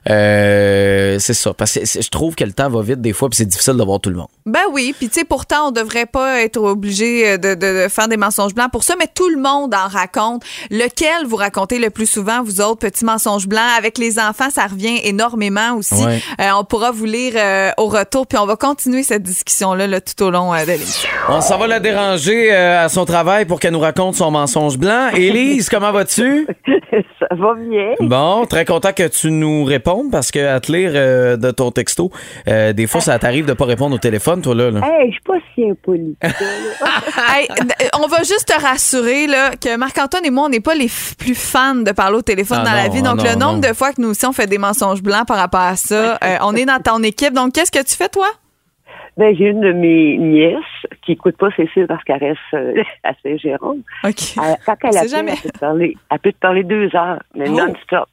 [0.08, 1.52] Euh, c'est ça.
[1.54, 3.82] Parce que je trouve que le temps va vite des fois, puis c'est difficile de
[3.84, 4.28] voir tout le monde.
[4.46, 7.88] Ben oui, puis tu sais, pourtant, on devrait pas être obligé euh, de, de- de
[7.88, 10.42] faire des mensonges blancs pour ça, mais tout le monde en raconte.
[10.70, 13.60] Lequel vous racontez le plus souvent, vous autres, petits mensonges blancs?
[13.78, 15.94] Avec les enfants, ça revient énormément aussi.
[16.04, 16.20] Ouais.
[16.40, 20.00] Euh, on pourra vous lire euh, au retour, puis on va continuer cette discussion-là là,
[20.00, 21.08] tout au long euh, de l'émission.
[21.28, 24.78] On s'en va la déranger euh, à son travail pour qu'elle nous raconte son mensonge
[24.78, 25.08] blanc.
[25.14, 26.46] Élise, comment vas-tu?
[27.20, 27.94] Ça va bien.
[28.00, 31.70] Bon, très content que tu nous répondes parce que à te lire euh, de ton
[31.70, 32.10] texto,
[32.48, 34.70] euh, des fois, ça t'arrive de pas répondre au téléphone, toi, là.
[34.70, 34.80] là.
[34.84, 36.16] Hey, je suis pas si impolie.
[37.32, 37.48] Hey,
[38.02, 41.34] on va juste te rassurer là, que Marc-Antoine et moi, on n'est pas les plus
[41.34, 43.00] fans de parler au téléphone Ah dans la vie.
[43.04, 43.68] ah Donc, non, le nombre non.
[43.68, 46.36] de fois que nous aussi, on fait des mensonges blancs par rapport à ça, euh,
[46.42, 47.32] on est dans ton équipe.
[47.34, 48.26] Donc, qu'est-ce que tu fais, toi?
[49.16, 50.56] Ben, j'ai une de mes nièces
[51.04, 53.82] qui écoute pas Cécile parce qu'elle reste euh, à Saint-Jérôme.
[54.04, 54.14] OK.
[54.36, 55.32] Elle- Quand elle appelle, jamais.
[55.32, 57.52] elle peut, te parler, elle peut te parler deux heures, mais Oh.
[57.52, 58.08] non-stop.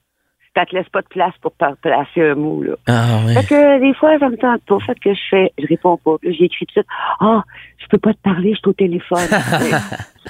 [0.57, 2.73] Ça te laisse pas de place pour placer un mot, là.
[2.87, 3.19] Ah.
[3.31, 4.79] Fait que des fois, ça me tente pas.
[4.87, 6.17] Fait que je fais, je réponds pas.
[6.19, 6.87] Puis écrit tout de suite,
[7.19, 7.43] ah,
[7.91, 9.19] je peux pas te parler, je suis au téléphone.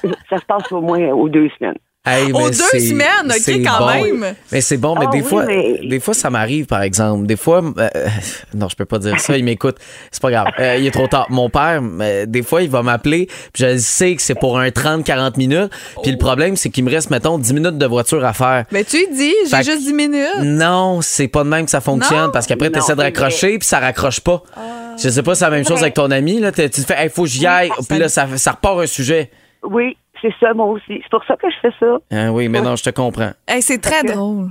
[0.03, 1.77] Mais ça se passe au moins aux deux semaines.
[2.05, 3.87] Hey, Aux mais deux semaines, OK, quand bon.
[4.21, 4.35] même.
[4.53, 7.25] Mais c'est bon, mais Ah des oui, fois, mais- des fois, ça m'arrive, par exemple.
[7.27, 7.89] Des fois, euh,
[8.53, 9.37] non, je peux pas dire ça.
[9.37, 9.75] Il m'écoute.
[10.09, 10.47] C'est pas grave.
[10.57, 11.25] Euh, il est trop tard.
[11.29, 13.25] Mon père, euh, des fois, il va m'appeler.
[13.51, 15.69] Puis je sais que c'est pour un 30-40 minutes.
[16.01, 18.63] Puis le problème, c'est qu'il me reste, mettons, 10 minutes de voiture à faire.
[18.71, 20.37] Ben, tu dis, j'ai juste 10 minutes.
[20.43, 22.31] Non, c'est pas de même que ça fonctionne Non?
[22.31, 24.43] parce qu'après, tu essaies de raccrocher puis ça raccroche pas.
[24.55, 24.86] Ah.
[24.97, 26.39] Je sais pas si c'est la même chose avec ton ami.
[26.39, 26.51] Là.
[26.51, 27.69] Tu te fais, il faut que j'y aille.
[27.87, 29.29] Puis là, ça, ça repart un sujet.
[29.63, 30.99] Oui, c'est ça, moi aussi.
[31.01, 31.97] C'est pour ça que je fais ça.
[32.11, 33.31] Hein, oui, mais non, je te comprends.
[33.47, 34.49] Hey, c'est très drôle.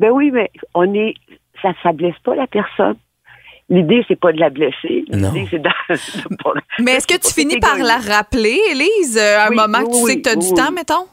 [0.00, 1.14] Ben oui, mais on est,
[1.62, 2.96] ça, ça blesse pas la personne.
[3.68, 5.04] L'idée, c'est pas de la blesser.
[5.12, 5.32] Non.
[5.32, 5.68] L'idée, c'est de,
[6.82, 10.02] Mais est-ce que tu finis par la rappeler, Élise, à un Oui, moment que tu
[10.02, 11.06] oui, sais que tu as du temps, mettons?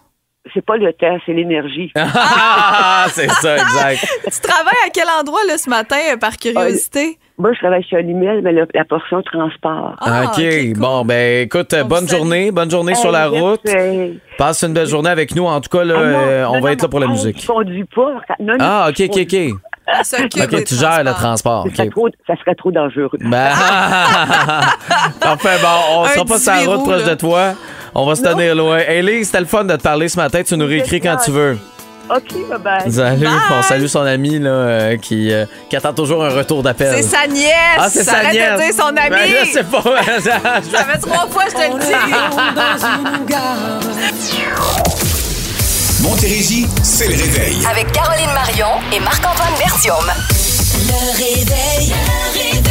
[0.53, 1.91] C'est pas le temps, c'est l'énergie.
[2.95, 4.06] Ah, c'est ça, exact.
[4.25, 7.17] Tu travailles à quel endroit, là, ce matin, euh, par curiosité?
[7.38, 9.95] Moi, je travaille chez Olimel, mais le- la portion transport.
[9.99, 10.36] Ah, OK.
[10.36, 10.73] cool.
[10.77, 12.51] Bon, ben écoute, On bonne journée.
[12.51, 13.62] Bonne journée sur la route.
[14.38, 15.45] Passe une belle journée avec nous.
[15.45, 17.08] En tout cas, là, Ah non, euh, on non, va non, être là pour la
[17.08, 17.41] musique.
[17.41, 18.21] Je conduis pas.
[18.39, 19.36] Non, non, Ah, OK, OK, OK.
[20.43, 21.65] OK, tu gères le transport.
[21.69, 23.10] Ça serait, trop, ça serait trop dangereux.
[23.19, 23.51] Ben,
[25.19, 27.10] Parfait, bon, on Un sera pas sur la 18 route proche là.
[27.10, 27.53] de toi.
[27.95, 28.79] On va se tenir loin.
[28.79, 30.41] Ellie, c'était le fun de te parler ce matin.
[30.45, 31.58] Tu nous réécris quand tu veux.
[32.10, 32.91] OK, bye-bye.
[32.91, 33.23] Salut.
[33.25, 33.34] Bye.
[33.51, 36.93] On salue son ami là, euh, qui, euh, qui attend toujours un retour d'appel.
[36.97, 37.53] C'est sa nièce!
[37.77, 38.51] Ah, c'est sa Arrête nièce.
[38.51, 39.10] de dire son ami!
[39.10, 39.82] Ben, je sais pas.
[40.21, 41.93] Ça fait trois fois que je te le dis!
[46.01, 47.58] Montérégie, c'est le réveil.
[47.71, 50.06] Avec Caroline Marion et Marc-Antoine Bertium.
[50.06, 51.88] Le réveil.
[51.89, 52.62] Le réveil.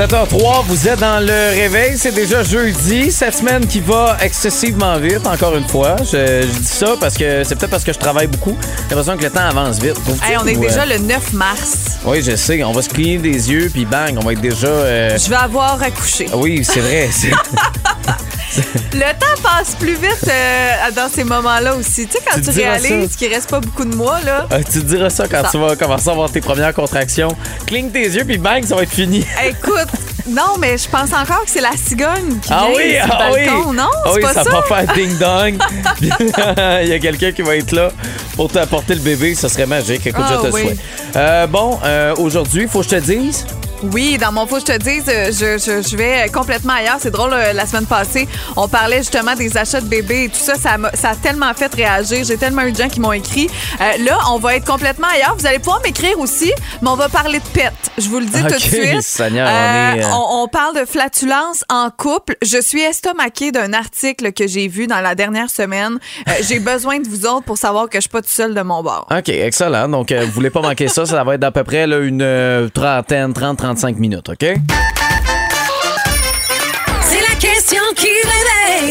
[0.00, 1.98] 7h03, vous êtes dans le réveil.
[1.98, 3.12] C'est déjà jeudi.
[3.12, 5.96] Cette semaine qui va excessivement vite, encore une fois.
[6.00, 8.56] Je, je dis ça parce que c'est peut-être parce que je travaille beaucoup.
[8.88, 9.98] J'ai l'impression que le temps avance vite.
[10.26, 11.98] Hey, on est Ou, euh, déjà le 9 mars.
[12.06, 12.64] Oui, je sais.
[12.64, 14.68] On va se cligner des yeux, puis bang, on va être déjà.
[14.68, 16.28] euh, Je vais avoir accouché.
[16.32, 17.10] Oui, c'est vrai.
[18.92, 22.06] Le temps passe plus vite euh, dans ces moments-là aussi.
[22.08, 24.48] Tu sais, quand Tu réalises qu'il reste pas beaucoup de mois, là.
[24.52, 25.48] Euh, tu te diras ça quand Ça.
[25.52, 27.28] tu vas commencer à avoir tes premières contractions.
[27.64, 29.24] Cligne tes yeux, puis bang, ça va être fini.
[29.46, 29.86] Écoute,
[30.28, 33.30] non, mais je pense encore que c'est la cigogne qui Ah vient oui, le ah
[33.32, 33.46] oui.
[33.46, 33.88] balcon, non?
[34.04, 34.50] Ah oui, pas ça ça?
[34.50, 35.58] va faire ding-dong.
[36.82, 37.90] Il y a quelqu'un qui va être là
[38.36, 39.34] pour t'apporter le bébé.
[39.34, 40.06] Ce serait magique.
[40.06, 40.62] Écoute, Ah je te le oui.
[40.62, 40.78] souhaite.
[41.16, 43.46] Euh, bon, euh, aujourd'hui, il faut que je te dise,
[43.82, 46.98] oui, dans mon faut je te dise, euh, je, je, je vais complètement ailleurs.
[46.98, 50.38] C'est drôle, euh, la semaine passée, on parlait justement des achats de bébés et tout
[50.38, 50.56] ça.
[50.56, 52.24] Ça, a, ça a tellement fait réagir.
[52.24, 53.48] J'ai tellement eu de gens qui m'ont écrit.
[53.80, 55.34] Euh, là, on va être complètement ailleurs.
[55.38, 57.72] Vous allez pouvoir m'écrire aussi, mais on va parler de pets.
[57.96, 59.20] Je vous le dis tout de suite.
[59.20, 62.36] Euh, on, on, parle de flatulence en couple.
[62.42, 65.98] Je suis estomaquée d'un article que j'ai vu dans la dernière semaine.
[66.42, 68.82] j'ai besoin de vous autres pour savoir que je suis pas tout seul de mon
[68.82, 69.06] bord.
[69.10, 69.88] OK, excellent.
[69.88, 71.06] Donc, vous voulez pas manquer ça.
[71.06, 74.60] Ça va être d'à peu près là, une trentaine, 30, 30 45 minutes, OK?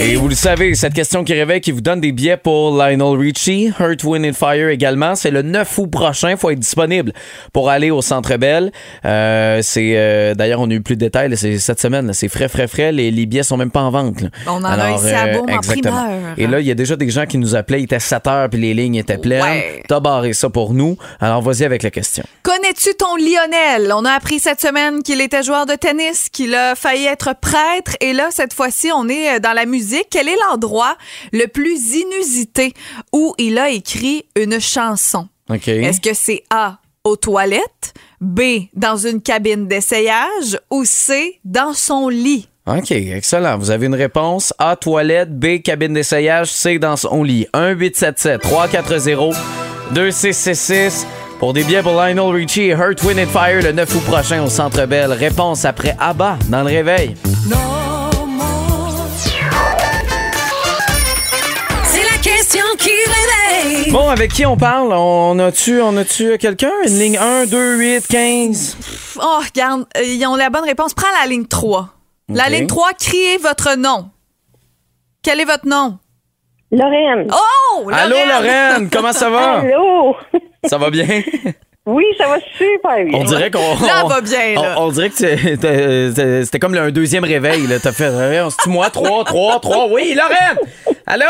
[0.01, 3.17] Et vous le savez, cette question qui réveille, qui vous donne des billets pour Lionel
[3.19, 5.13] Richie, Earth, Wind and Fire également.
[5.15, 6.31] C'est le 9 août prochain.
[6.31, 7.11] Il faut être disponible
[7.51, 8.71] pour aller au Centre Bell.
[9.03, 11.29] Euh, c'est euh, D'ailleurs, on a eu plus de détails.
[11.29, 12.13] là, cette semaine.
[12.13, 12.93] C'est frais, frais, frais.
[12.93, 14.21] Les, les billets sont même pas en vente.
[14.21, 14.29] là.
[14.47, 16.09] On en a un ici à Beaume en primeur.
[16.37, 17.81] Et là, il y a déjà des gens qui nous appelaient.
[17.81, 19.41] Il était 7 heures puis les lignes étaient pleines.
[19.43, 19.83] Ouais.
[19.87, 20.97] T'as barré ça pour nous.
[21.19, 22.23] Alors, vas-y avec la question.
[22.43, 23.91] Connais-tu ton Lionel?
[23.93, 27.97] On a appris cette semaine qu'il était joueur de tennis, qu'il a failli être prêtre.
[27.99, 29.88] Et là, cette fois-ci, on est euh, dans la musique.
[30.09, 30.95] Quel est l'endroit
[31.31, 32.73] le plus inusité
[33.13, 35.27] où il a écrit une chanson?
[35.49, 35.67] OK.
[35.67, 38.41] Est-ce que c'est A, aux toilettes, B,
[38.73, 42.47] dans une cabine d'essayage ou C, dans son lit?
[42.67, 43.57] OK, excellent.
[43.57, 44.53] Vous avez une réponse.
[44.59, 45.37] A, toilette.
[45.37, 46.51] B, cabine d'essayage.
[46.51, 47.47] C, dans son lit.
[49.93, 51.05] 1-877-340-2666
[51.39, 54.43] pour des billets pour Lionel Richie et Hurt, Wind and Fire le 9 août prochain
[54.43, 55.13] au Centre Bell.
[55.13, 57.15] Réponse après ABBA dans le réveil.
[57.23, 57.78] C'est
[63.91, 64.93] Bon, avec qui on parle?
[64.93, 66.71] On a-tu on a-tu quelqu'un?
[66.85, 68.77] Une ligne 1, 2, 8, 15?
[69.21, 70.93] Oh, regarde, euh, ils ont la bonne réponse.
[70.93, 71.89] Prends la ligne 3.
[72.29, 74.09] La ligne 3, criez votre nom.
[75.23, 75.97] Quel est votre nom?
[76.71, 77.27] Lorraine.
[77.33, 77.89] Oh!
[77.91, 79.59] Allô, Lorraine, comment ça va?
[79.61, 80.15] Allô?
[80.65, 81.23] Ça va bien?
[81.87, 83.17] Oui, ça va super bien.
[83.19, 83.59] On dirait qu'on.
[83.83, 84.75] Là, on- va bien, là.
[84.77, 87.67] On, on dirait que c'est- t'es- c'était comme un deuxième réveil.
[87.81, 88.03] T'as fait.
[88.03, 88.91] euh, C'est-tu moi?
[88.91, 89.87] Trois, trois, trois.
[89.89, 90.59] Oui, Lorraine!
[91.11, 91.25] Allô?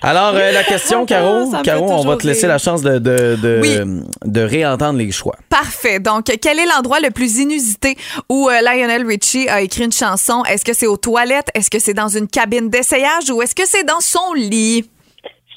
[0.00, 2.50] Alors, euh, la question, Caro, Caro, on va te laisser rire.
[2.50, 3.76] la chance de, de, de, Oui.
[4.24, 5.34] de réentendre les choix.
[5.48, 5.98] Parfait.
[5.98, 7.96] Donc, quel est l'endroit le plus inusité
[8.28, 10.44] où euh, Lionel Richie a écrit une chanson?
[10.44, 11.48] Est-ce que c'est aux toilettes?
[11.54, 14.88] Est-ce que c'est dans une cabine d'essayage ou est-ce que c'est dans son lit?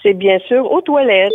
[0.04, 1.32] C'est bien sûr aux toilettes.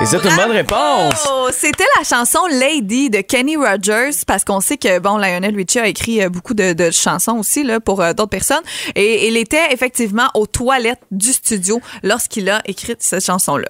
[0.00, 1.28] Et c'est une bonne réponse.
[1.30, 5.80] Oh, c'était la chanson Lady de Kenny Rogers parce qu'on sait que bon Lionel Richie
[5.80, 8.62] a écrit euh, beaucoup de, de chansons aussi là pour euh, d'autres personnes
[8.94, 13.68] et il était effectivement aux toilettes du studio lorsqu'il a écrit cette chanson là.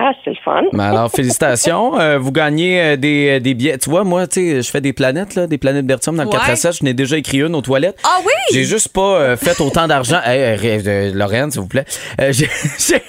[0.00, 0.62] Ah, c'est le fun.
[0.72, 1.98] Mais alors, félicitations.
[1.98, 3.78] Euh, vous gagnez euh, des, euh, des billets.
[3.78, 6.28] Tu vois, moi, tu sais, je fais des planètes, là, des planètes Bertium dans le
[6.28, 6.36] Ouais.
[6.36, 6.76] 4 à 7.
[6.78, 7.98] Je n'ai déjà écrit une aux toilettes.
[8.04, 8.30] Ah oui!
[8.52, 10.20] J'ai juste pas euh, fait autant d'argent.
[10.24, 11.84] Hey, euh, euh, Lorraine, s'il vous plaît.
[12.20, 13.02] Euh, j'ai j'ai-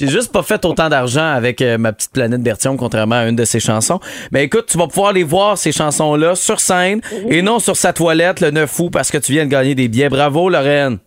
[0.00, 3.36] j'ai juste pas fait autant d'argent avec euh, ma petite planète Bertium, contrairement à une
[3.36, 4.00] de ses chansons.
[4.32, 7.92] Mais écoute, tu vas pouvoir les voir, ces chansons-là, sur scène et non sur sa
[7.92, 10.08] toilette le 9 août parce que tu viens de gagner des billets.
[10.08, 10.98] Bravo, Lorraine.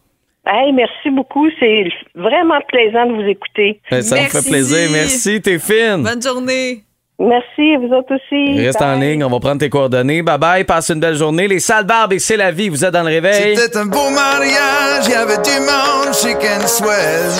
[0.47, 1.47] Hey, merci beaucoup.
[1.59, 3.79] C'est vraiment plaisant de vous écouter.
[3.91, 4.89] Euh, Ça me fait plaisir.
[4.91, 6.03] Merci, t'es fine.
[6.03, 6.83] Bonne journée.
[7.17, 8.59] Merci, vous autres aussi.
[8.59, 10.21] Reste en ligne, on va prendre tes coordonnées.
[10.21, 11.47] Bye bye, passe une belle journée.
[11.47, 13.55] Les salles barbes et c'est la vie, vous êtes dans le réveil.
[13.55, 17.31] C'était un beau mariage, il y avait du monde, chicken swell.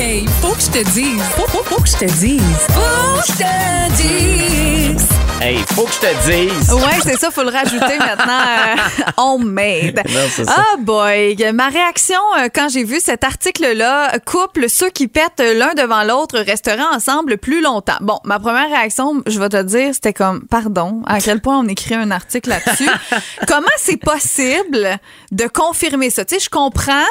[0.00, 1.22] Hey, faut que je te dise.
[1.36, 2.66] Faut, faut, faut que je te dise.
[2.70, 5.25] Faut que je te dise.
[5.40, 6.72] Hey, faut que je te dise.
[6.72, 8.40] Ouais, c'est ça, faut le rajouter maintenant.
[8.40, 8.76] euh,
[9.18, 10.00] homemade.
[10.08, 10.42] Non, ça.
[10.48, 15.74] Ah boy, ma réaction euh, quand j'ai vu cet article-là, couple, ceux qui pètent l'un
[15.74, 17.98] devant l'autre resteraient ensemble plus longtemps.
[18.00, 21.68] Bon, ma première réaction, je vais te dire, c'était comme, pardon, à quel point on
[21.68, 22.88] écrit un article là-dessus.
[23.46, 24.98] Comment c'est possible
[25.32, 26.24] de confirmer ça?
[26.24, 27.04] Tu sais, je comprends.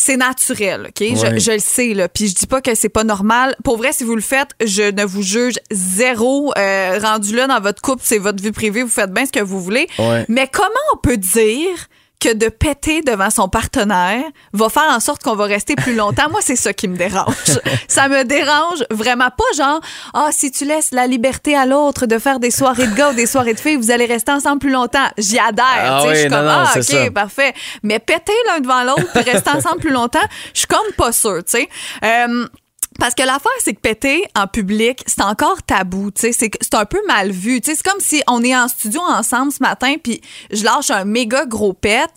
[0.00, 1.00] C'est naturel, OK?
[1.00, 2.08] Je, le sais, là.
[2.08, 3.56] Puis je dis pas que c'est pas normal.
[3.64, 6.52] Pour vrai, si vous le faites, je ne vous juge zéro.
[6.56, 9.42] Euh, rendu là dans votre couple, c'est votre vie privée, vous faites bien ce que
[9.42, 9.88] vous voulez.
[9.98, 10.24] Ouais.
[10.28, 11.88] Mais comment on peut dire
[12.20, 16.28] que de péter devant son partenaire va faire en sorte qu'on va rester plus longtemps?
[16.30, 17.34] Moi, c'est ça qui me dérange.
[17.88, 19.80] ça me dérange vraiment pas genre,
[20.14, 23.14] ah, si tu laisses la liberté à l'autre de faire des soirées de gars ou
[23.14, 25.06] des soirées de filles, vous allez rester ensemble plus longtemps.
[25.16, 25.64] J'y adhère.
[25.68, 27.10] Ah tu sais, oui, je suis non, comme, non, ah, OK, ça.
[27.10, 27.54] parfait.
[27.82, 30.18] Mais péter l'un devant l'autre rester ensemble plus longtemps,
[30.54, 31.68] je suis comme pas sûre, tu sais.
[32.04, 32.46] Euh,
[32.98, 36.10] parce que l'affaire, c'est que péter en public, c'est encore tabou.
[36.16, 37.60] C'est c'est un peu mal vu.
[37.62, 41.46] C'est comme si on est en studio ensemble ce matin, puis je lâche un méga
[41.46, 42.08] gros pet.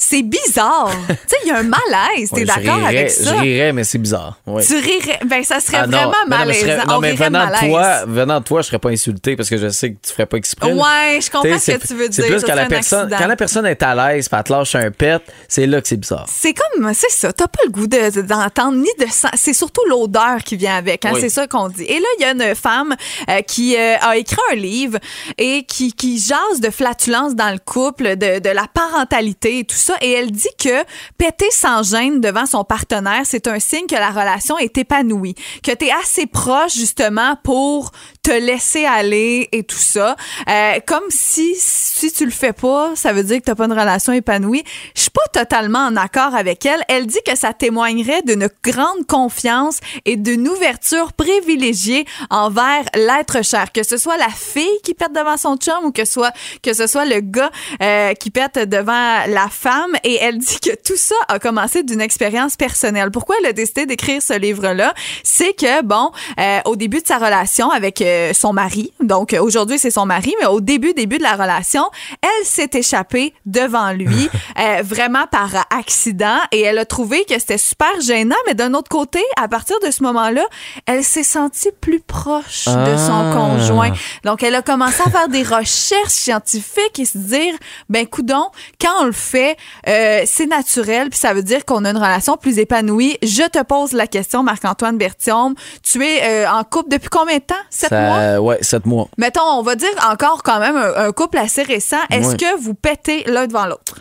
[0.00, 0.92] C'est bizarre.
[1.08, 2.30] tu sais, il y a un malaise.
[2.30, 3.34] T'es Ouais, d'accord avec ça?
[3.34, 4.38] Je rirais, mais c'est bizarre.
[4.46, 5.18] Tu rirais.
[5.26, 6.60] Ben, ça serait Ah non, vraiment mais non, mais malaisant.
[6.66, 9.50] serais- non, mais rirait venant de toi, venant de toi, je serais pas insulté parce
[9.50, 10.72] que je sais que tu ferais pas exprès.
[10.72, 12.24] Ouais, je comprends ce que tu veux dire.
[12.24, 14.90] C'est plus quand la, personne, quand la personne est à l'aise, elle te lâche un
[14.92, 16.26] pet, c'est là que c'est bizarre.
[16.32, 19.82] C'est comme, c'est ça, t'as pas le goût de- de- d'entendre ni de C'est surtout
[19.88, 21.20] l'odeur qui vient avec, hein, Oui.
[21.20, 21.82] c'est ça qu'on dit.
[21.84, 22.94] Et là, il y a une femme
[23.28, 24.98] euh, qui euh, a écrit un livre
[25.38, 29.74] et qui, qui jase de flatulence dans le couple, de, de la parentalité et tout
[29.76, 29.87] ça.
[30.00, 30.84] Et elle dit que
[31.16, 35.72] péter sans gêne devant son partenaire, c'est un signe que la relation est épanouie, que
[35.72, 37.90] t'es assez proche justement pour
[38.22, 40.16] te laisser aller et tout ça.
[40.48, 41.54] Euh, comme si
[41.98, 44.62] si tu le fais pas, ça veut dire que t'as pas une relation épanouie.
[44.94, 46.82] Je suis pas totalement en accord avec elle.
[46.88, 53.72] Elle dit que ça témoignerait d'une grande confiance et d'une ouverture privilégiée envers l'être cher,
[53.72, 56.86] que ce soit la fille qui pète devant son chum ou que soit que ce
[56.86, 57.50] soit le gars
[57.82, 59.77] euh, qui pète devant la femme.
[60.04, 63.10] Et elle dit que tout ça a commencé d'une expérience personnelle.
[63.10, 64.94] Pourquoi elle a décidé d'écrire ce livre-là?
[65.24, 69.40] C'est que bon, euh, au début de sa relation avec euh, son mari, donc euh,
[69.42, 71.84] aujourd'hui c'est son mari, mais au début début de la relation,
[72.22, 77.58] elle s'est échappée devant lui, euh, vraiment par accident, et elle a trouvé que c'était
[77.58, 78.36] super gênant.
[78.46, 80.44] Mais d'un autre côté, à partir de ce moment-là,
[80.86, 83.32] elle s'est sentie plus proche de son Ah.
[83.34, 83.92] conjoint.
[84.24, 87.54] Donc elle a commencé à faire des recherches scientifiques et se dire,
[87.88, 88.46] ben coudon,
[88.80, 89.56] quand on le fait,
[89.88, 93.18] euh, c'est naturel, puis ça veut dire qu'on a une relation plus épanouie.
[93.22, 97.42] Je te pose la question, Marc-Antoine Bertium, tu es euh, en couple depuis combien de
[97.42, 97.54] temps?
[97.70, 98.38] Sept Ça- mois?
[98.54, 99.08] Ouais, sept mois.
[99.18, 101.96] Mettons, on va dire encore quand même un, un couple assez récent.
[102.10, 102.36] Est-ce Ouais.
[102.36, 103.96] que vous pétez l'un devant l'autre?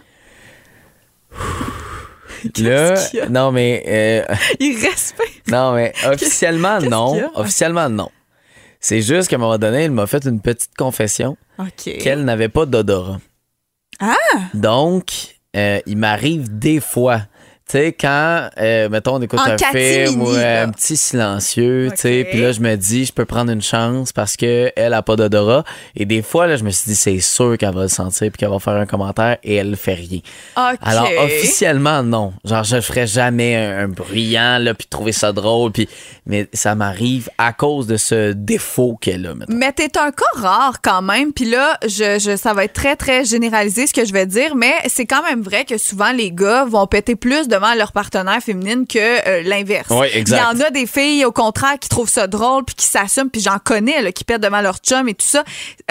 [2.60, 2.96] Là,
[3.30, 3.84] non, mais.
[3.88, 5.48] euh, Il respecte.
[5.52, 7.20] non, mais officiellement, non.
[7.36, 8.10] Officiellement, non.
[8.80, 11.36] C'est juste qu'à un moment donné, il m'a fait une petite confession
[11.78, 13.18] qu'elle n'avait pas d'odorat.
[14.00, 14.14] Ah!
[14.54, 17.22] Donc, euh, il m'arrive des fois.
[17.70, 21.90] Tu sais, quand, euh, mettons, on écoute En un film ou euh, un petit silencieux,
[21.92, 24.94] tu sais, puis là, je me dis, je peux prendre une chance parce que elle
[24.94, 25.66] a pas d'odorat.
[25.94, 28.38] Et des fois, là, je me suis dit, c'est sûr qu'elle va le sentir puis
[28.38, 30.20] qu'elle va faire un commentaire et elle fait rien.
[30.56, 32.32] Alors, officiellement, non.
[32.46, 35.90] Genre, je ferais jamais un, un bruyant, là, puis trouver ça drôle, puis...
[36.26, 39.54] Mais ça m'arrive à cause de ce défaut qu'elle a, mettons.
[39.54, 41.32] Mais t'es un cas rare quand même.
[41.32, 44.56] Puis là, je, je, ça va être très, très généralisé ce que je vais dire,
[44.56, 48.40] mais c'est quand même vrai que souvent les gars vont péter plus devant leur partenaire
[48.42, 49.88] féminine que euh, l'inverse.
[49.90, 50.38] Oui, exact.
[50.38, 53.30] Il y en a des filles, au contraire, qui trouvent ça drôle puis qui s'assument,
[53.30, 55.44] puis j'en connais, là, qui pètent devant leur chum et tout ça.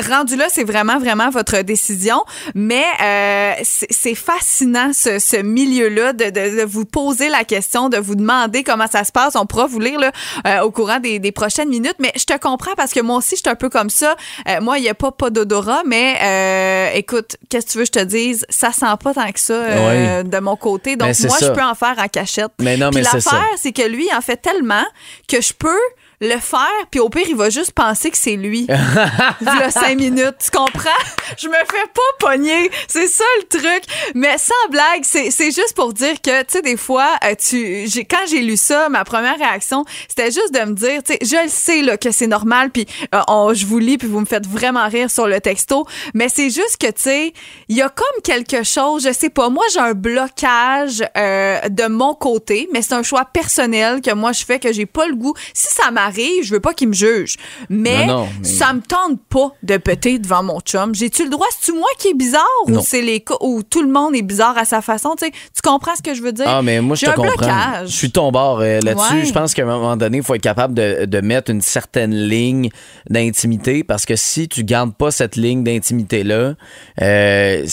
[0.08, 2.22] Rendu là, c'est vraiment, vraiment votre décision.
[2.54, 7.98] Mais euh, c'est fascinant, ce, ce milieu-là, de, de, de vous poser la question, de
[7.98, 9.34] vous demander comment ça se passe.
[9.36, 10.12] On pourra vous lire là,
[10.46, 11.96] euh, au courant des, des prochaines minutes.
[11.98, 14.14] Mais je te comprends parce que moi aussi, je suis un peu comme ça.
[14.48, 17.84] Euh, moi, il n'y a pas, pas d'odorat, mais euh, écoute, qu'est-ce que tu veux
[17.84, 18.46] que je te dise?
[18.48, 20.96] Ça sent pas tant que ça euh, de mon côté.
[20.96, 22.52] Donc, c'est moi, je peux en faire en cachette.
[22.60, 23.32] Mais non, mais c'est ça.
[23.32, 24.84] l'affaire, c'est que lui, il en fait tellement
[25.28, 25.80] que je peux
[26.20, 28.66] le faire, puis au pire, il va juste penser que c'est lui.
[28.68, 30.90] Il a cinq minutes, tu comprends?
[31.36, 32.70] Je me fais pas pogner.
[32.88, 33.82] C'est ça le truc.
[34.14, 37.86] Mais sans blague, c'est c'est juste pour dire que, tu sais, des fois, euh, tu,
[37.86, 41.18] j'ai, quand j'ai lu ça, ma première réaction, c'était juste de me dire, tu sais,
[41.22, 44.20] je le sais là, que c'est normal, puis euh, on- je vous lis, puis vous
[44.20, 47.32] me faites vraiment rire sur le texto, mais c'est juste que, tu sais,
[47.68, 51.86] il y a comme quelque chose, je sais pas, moi, j'ai un blocage euh, de
[51.88, 55.14] mon côté, mais c'est un choix personnel que moi, je fais, que j'ai pas le
[55.14, 55.34] goût.
[55.54, 57.36] Si ça m'arrive, je veux pas qu'il me juge,
[57.68, 60.94] mais, Non, non, mais- ça me tente pas de péter devant mon chum.
[60.94, 61.46] J'ai-tu le droit?
[61.58, 62.80] C'est-tu moi qui est bizarre Non.
[62.80, 65.14] ou c'est les cas où tout le monde est bizarre à sa façon?
[65.18, 65.30] Tu
[65.62, 66.46] comprends ce que je veux dire?
[66.48, 67.36] Ah, mais moi, je te comprends.
[67.36, 67.88] blocage.
[67.88, 69.14] Je suis ton bord euh, là-dessus.
[69.14, 69.24] Ouais.
[69.24, 72.14] Je pense qu'à un moment donné, il faut être capable de, de mettre une certaine
[72.14, 72.70] ligne
[73.10, 76.54] d'intimité parce que si tu gardes pas cette ligne d'intimité-là,
[77.02, 77.66] euh,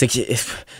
[0.00, 0.34] c'est- que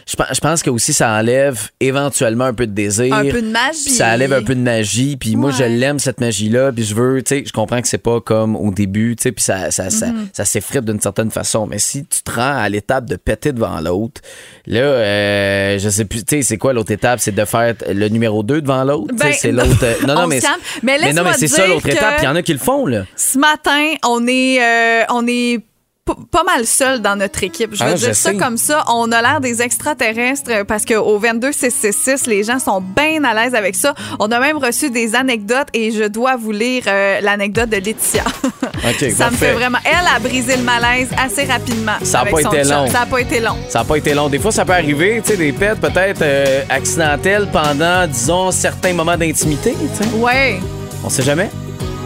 [0.07, 3.15] je pense, je pense que aussi ça enlève éventuellement un peu de désir.
[3.15, 3.91] Un peu de magie.
[3.91, 5.17] Ça enlève un peu de magie.
[5.17, 6.73] Puis moi, je l'aime, cette magie-là.
[6.73, 9.33] Puis je veux, tu sais, je comprends que c'est pas comme au début, tu sais,
[9.33, 10.27] puis ça, ça, ça, Mm-hmm.
[10.33, 11.67] ça s'effrite d'une certaine façon.
[11.67, 14.21] Mais si tu te rends à l'étape de péter devant l'autre,
[14.67, 17.21] là, euh, je sais plus, tu sais, c'est quoi l'autre étape?
[17.21, 19.15] C'est de faire le numéro 2 devant l'autre?
[19.15, 19.79] Ben, c'est l'autre.
[19.85, 20.41] euh, Non, on non, mais.
[20.41, 20.61] calme.
[20.83, 22.17] Mais non, mais c'est ça l'autre étape.
[22.21, 23.05] Il y en a qui le font, là.
[23.17, 25.61] Ce matin, on est, euh, on est
[26.05, 27.71] pas mal seul dans notre équipe.
[27.73, 28.37] Je veux Ah, dire je ça sais.
[28.37, 28.85] comme ça.
[28.89, 33.77] On a l'air des extraterrestres parce qu'au 22666, les gens sont bien à l'aise avec
[33.77, 33.95] ça.
[34.19, 38.25] On a même reçu des anecdotes et je dois vous lire euh, l'anecdote de Laetitia.
[39.15, 39.79] Ça me fait vraiment.
[39.85, 41.93] Elle a brisé le malaise assez rapidement.
[42.03, 42.87] Ça a avec pas été long.
[42.89, 43.57] Ça a pas été long.
[43.69, 44.29] Ça n'a pas été long.
[44.29, 48.95] Des fois, ça peut arriver, tu sais, des pets peut-être euh, accidentelles pendant, disons, certains
[48.95, 49.75] moments d'intimité.
[50.15, 50.59] Ouais.
[51.05, 51.51] On sait jamais.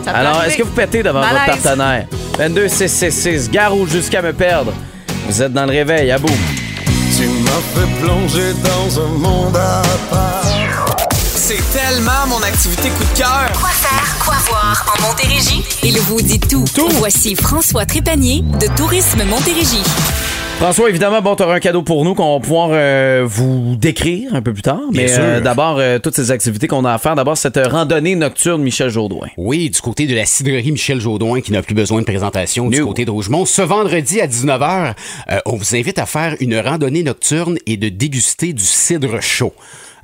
[0.04, 0.48] Ça peut Alors, arriver.
[0.52, 1.40] est-ce que vous pétez devant Malaise.
[1.46, 2.06] votre partenaire?
[2.38, 4.72] 22 666, gare rouge jusqu'à me perdre.
[5.28, 6.28] Vous êtes dans le réveil, à bout.
[6.28, 10.42] Tu Tu m'as fait plonger dans un monde à part.
[11.36, 13.50] C'est tellement mon activité coup de cœur.
[13.60, 15.62] Quoi faire, quoi voir en Montérégie?
[15.82, 16.64] Il vous dit tout.
[16.92, 19.82] Voici François Trépanier de Tourisme Montérégie.
[20.58, 24.40] François, évidemment, bon, tu un cadeau pour nous qu'on va pouvoir euh, vous décrire un
[24.40, 24.80] peu plus tard.
[24.92, 27.16] Mais euh, d'abord, euh, toutes ces activités qu'on a à faire.
[27.16, 29.26] D'abord, cette randonnée nocturne Michel Jourdouin.
[29.36, 32.82] Oui, du côté de la cidrerie Michel Jaudoin qui n'a plus besoin de présentation du
[32.84, 33.44] côté de Rougemont.
[33.44, 34.94] Ce vendredi à 19h,
[35.30, 39.52] euh, on vous invite à faire une randonnée nocturne et de déguster du cidre chaud.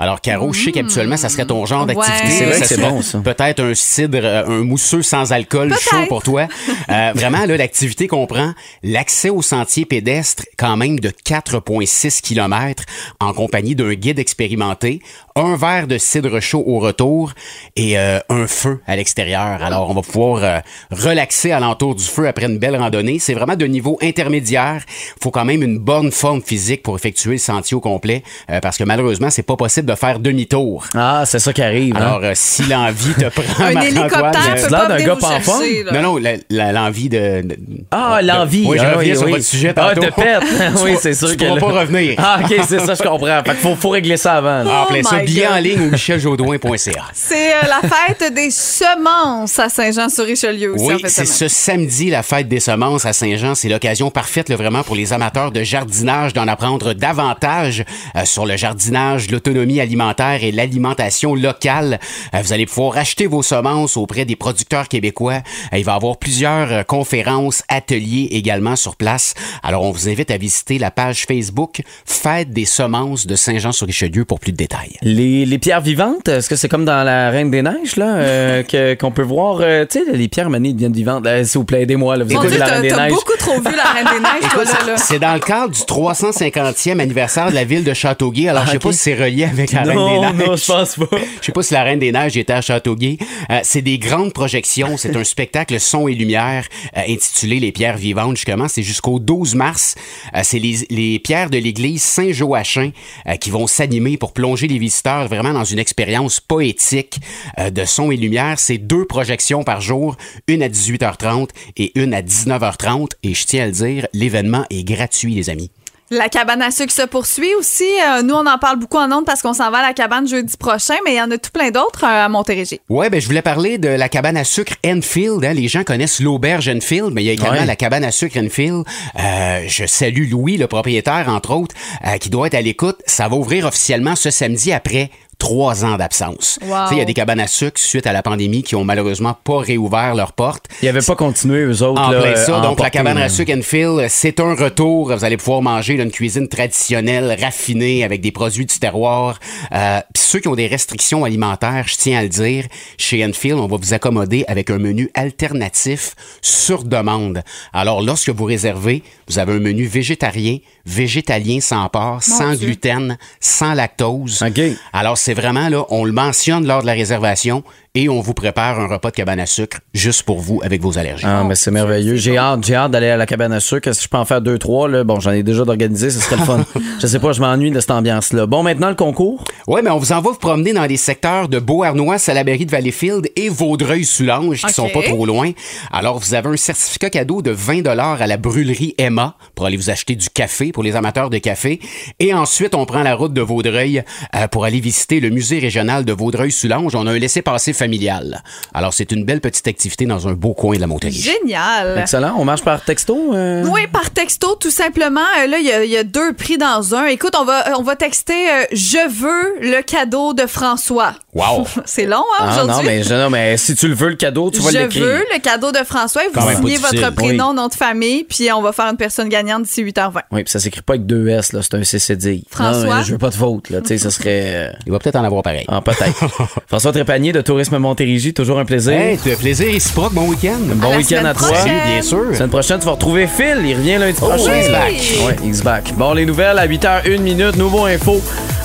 [0.01, 1.95] Alors, Caro, je sais qu'habituellement, ça serait ton genre Ouais.
[1.95, 2.31] d'activité.
[2.31, 3.19] C'est vrai que c'est bon, ça.
[3.19, 6.49] Peut-être un cidre, euh, un mousseux sans alcool chaud pour toi.
[6.89, 12.83] Euh, vraiment, là, l'activité comprend l'accès au sentier pédestre quand même de 4,6 km
[13.21, 15.01] en compagnie d'un guide expérimenté,
[15.41, 17.33] un verre de cidre chaud au retour
[17.77, 19.63] et euh, un feu à l'extérieur.
[19.63, 20.59] Alors, on va pouvoir euh,
[20.91, 23.19] relaxer alentour du feu après une belle randonnée.
[23.19, 24.83] C'est vraiment de niveau intermédiaire.
[25.23, 28.77] faut quand même une bonne forme physique pour effectuer le sentier au complet euh, parce
[28.79, 30.87] que malheureusement, c'est pas possible de faire demi-tour.
[30.95, 31.97] Ah, c'est ça qui arrive.
[31.97, 32.01] hein?
[32.01, 35.17] Alors, euh, si l'envie te prend, Un Marc-Antoine, hélicoptère euh, peut l'air pas d'un venir
[35.17, 35.93] vous chercher, là.
[36.01, 37.57] non, non, l'envie de, de-
[37.91, 38.65] Ah, l'envie.
[38.67, 39.33] Oui, je Ah, reviens oui, sur oui.
[39.33, 40.43] votre sujet Ah, de pète.
[40.85, 41.45] oui, c'est Tu sûr que.
[41.47, 42.15] pourras pas revenir.
[42.19, 43.27] Ah, OK, c'est ça, je comprends.
[43.45, 44.63] Fait qu'il faut, faut régler ça avant.
[44.65, 44.83] là.
[44.83, 45.53] Ah, plein Oh ça, my billet God.
[45.53, 47.05] en ligne au micheljodoin.ca.
[47.15, 51.09] C'est euh, la fête des semences à Saint-Jean-sur-Richelieu aussi, en Oui, fait.
[51.09, 53.55] c'est ce samedi, la fête des semences à Saint-Jean.
[53.55, 57.85] C'est l'occasion parfaite, là, vraiment, pour les amateurs de jardinage d'en apprendre davantage
[58.17, 61.99] euh, sur le jardinage, l'autonomie alimentaire et l'alimentation locale.
[62.35, 65.41] Euh, vous allez pouvoir acheter vos semences auprès des producteurs québécois.
[65.73, 69.35] Il va y avoir plusieurs conférences, ateliers également sur place.
[69.63, 74.41] Alors, on vous invite à visiter la page Facebook Fête des semences de Saint-Jean-sur-Richelieu pour
[74.41, 74.97] plus de détails.
[75.13, 78.63] Les, les pierres vivantes, est-ce que c'est comme dans la Reine des Neiges, là, euh,
[78.71, 81.25] que- qu'on peut voir, euh, tu sais, les pierres manées deviennent vivantes.
[81.25, 82.25] Là, S'il vous plaît, aidez-moi, là.
[82.25, 83.11] Vous écoutez Dieu, la Reine des Neiges.
[83.11, 84.87] beaucoup trop vu la Reine des Neiges, toi, là.
[84.93, 84.97] là.
[84.99, 88.49] C'est dans le cadre du 350e anniversaire de la ville de Châteauguay.
[88.49, 90.47] Alors, Ah, je sais pas si c'est relié avec la Reine des Neiges.
[90.49, 91.17] non, je pense pas.
[91.41, 93.19] Je sais pas si la Reine des Neiges était à Châteauguay.
[93.51, 94.97] Euh, c'est des grandes projections.
[94.97, 96.65] C'est un spectacle son et lumière
[96.97, 98.37] euh, intitulé Les pierres vivantes.
[98.37, 99.97] Justement, c'est jusqu'au 12 mars.
[100.37, 102.91] Euh, c'est les, les pierres de l'église Saint-Joachim
[103.29, 107.21] euh, qui vont s'animer pour plonger les visiteurs vraiment dans une expérience poétique
[107.59, 108.59] euh, de son et lumière.
[108.59, 113.11] C'est deux projections par jour, une à 18h30 et une à 19h30.
[113.23, 115.71] Et je tiens à le dire, l'événement est gratuit, les amis.
[116.13, 117.85] La cabane à sucre se poursuit aussi.
[117.85, 120.27] Euh, nous, on en parle beaucoup en ondes parce qu'on s'en va à la cabane
[120.27, 122.81] jeudi prochain, mais il y en a tout plein d'autres euh, à Montérégie.
[122.89, 125.45] Ouais, ben je voulais parler de la cabane à sucre Enfield.
[125.45, 125.53] Hein.
[125.53, 127.65] Les gens connaissent l'auberge Enfield, mais il y a également Ouais.
[127.67, 128.83] la cabane à sucre Enfield.
[129.21, 132.97] Euh, je salue Louis, le propriétaire, entre autres, euh, qui doit être à l'écoute.
[133.07, 135.11] Ça va ouvrir officiellement ce samedi après
[135.41, 136.61] trois ans d'absence.
[136.63, 136.69] Wow.
[136.69, 138.85] Tu sais, Il y a des cabanes à sucre suite à la pandémie qui ont
[138.85, 140.67] malheureusement pas réouvert leurs portes.
[140.83, 142.01] Ils n'avaient pas continué, eux autres.
[142.01, 142.61] En là, plein ça.
[142.61, 145.13] Donc, la cabane à sucre Enfield, c'est un retour.
[145.13, 149.39] Vous allez pouvoir manger là, une cuisine traditionnelle, raffinée, avec des produits du terroir.
[149.73, 152.67] Euh, Puis ceux qui ont des restrictions alimentaires, je tiens à le dire,
[152.99, 157.43] chez Enfield, on va vous accommoder avec un menu alternatif sur demande.
[157.73, 162.67] Alors, lorsque vous réservez, vous avez un menu végétarien, végétalien sans porc, sans Dieu.
[162.69, 164.43] gluten, sans lactose.
[164.43, 164.61] OK.
[164.93, 167.63] Alors, c'est vraiment, là, on le mentionne lors de la réservation
[167.95, 170.97] et on vous prépare un repas de cabane à sucre juste pour vous avec vos
[170.97, 171.25] allergies.
[171.27, 172.15] Ah, mais c'est merveilleux.
[172.17, 173.89] J'ai hâte, j'ai hâte d'aller à la cabane à sucre.
[173.89, 174.89] Est-ce que je peux en faire deux, trois?
[174.89, 175.03] Là?
[175.03, 176.65] Bon, j'en ai déjà d'organiser, ce serait le fun.
[177.01, 178.47] je sais pas, je m'ennuie de cette ambiance-là.
[178.47, 179.45] Bon, maintenant, le concours.
[179.67, 183.29] Oui, mais on vous envoie vous promener dans les secteurs de Beauharnois, Salaberry de Valleyfield
[183.35, 185.51] et Vaudreuil-Soulanges qui sont pas trop loin.
[185.93, 189.91] Alors, vous avez un certificat cadeau de 20 à la brûlerie Emma pour aller vous
[189.91, 191.81] acheter du café pour les amateurs de café.
[192.21, 194.05] Et ensuite, on prend la route de Vaudreuil
[194.37, 196.95] euh, pour aller visiter le musée régional de Vaudreuil-Soulanges.
[196.95, 198.43] On a un laissez-passer familial.
[198.75, 201.23] Alors, c'est une belle petite activité dans un beau coin de la Montérégie.
[201.43, 201.99] Génial.
[201.99, 202.35] Excellent.
[202.39, 203.33] On marche par texto?
[203.35, 203.65] euh?
[203.67, 205.21] Oui, par texto, tout simplement.
[205.43, 207.07] Euh, là, il y a- il y, a deux prix dans un.
[207.07, 211.15] Écoute, on va, on va texter euh, Je veux le cadeau de François.
[211.35, 211.67] Wow!
[211.87, 212.77] C'est long, hein, Ah aujourd'hui?
[212.77, 215.05] non, mais, je- non, mais si tu le veux, le cadeau, tu vas Je l'écrire.
[215.05, 216.23] veux le cadeau de François.
[216.35, 219.29] Quand Vous pas signez votre prénom, nom de famille, puis on va faire une personne
[219.29, 220.23] gagnante d'ici 8h20.
[220.33, 221.61] Oui, puis ça s'écrit pas avec deux S, là.
[221.63, 222.43] C'est un CCD.
[222.51, 222.97] François?
[222.97, 223.81] Non, je veux pas de faute, là.
[223.81, 224.43] Tu sais, ça serait.
[224.55, 225.65] euh, Il va peut-être en avoir pareil.
[225.69, 226.25] Ah, peut-être.
[226.69, 228.93] François Trépanier de Tourisme Montérégie, toujours un plaisir.
[228.93, 230.59] Hey, tu as plaisir réciproque, bon week-end.
[230.75, 231.49] bon week-end à toi.
[231.49, 231.81] prochaine.
[231.87, 232.25] Bien sûr.
[232.31, 233.59] La semaine prochaine, tu vas retrouver Phil.
[233.65, 234.55] Il revient lundi prochain.
[234.55, 234.93] he's back.
[235.27, 235.93] Ouais, he's back.
[235.97, 237.57] Bon, les nouvelles à 8h01 minute.
[237.57, 238.21] Nouveau info.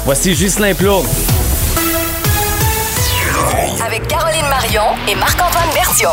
[0.05, 1.05] Voici Ghislain Plourde.
[3.85, 6.11] Avec Caroline Marion et Marc-Antoine Bertium.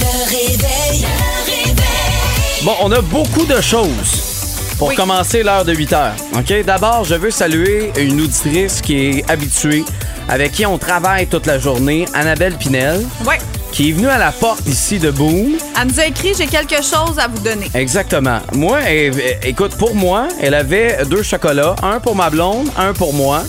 [0.00, 1.00] Le réveil.
[1.02, 2.64] Le réveil.
[2.64, 4.32] Bon, on a beaucoup de choses
[4.78, 6.14] pour commencer l'heure de 8 heures.
[6.34, 6.64] OK?
[6.64, 9.84] D'abord, je veux saluer une auditrice qui est habituée,
[10.32, 13.04] avec qui on travaille toute la journée, Annabelle Pinel.
[13.26, 13.38] Ouais.
[13.70, 15.56] qui est venue à la porte ici de Boom.
[15.80, 17.70] Elle nous a écrit J'ai quelque chose à vous donner.
[17.74, 18.40] Exactement.
[18.54, 23.14] Moi, elle- écoute, pour moi, elle avait deux chocolats, un pour ma blonde, un pour
[23.14, 23.44] moi.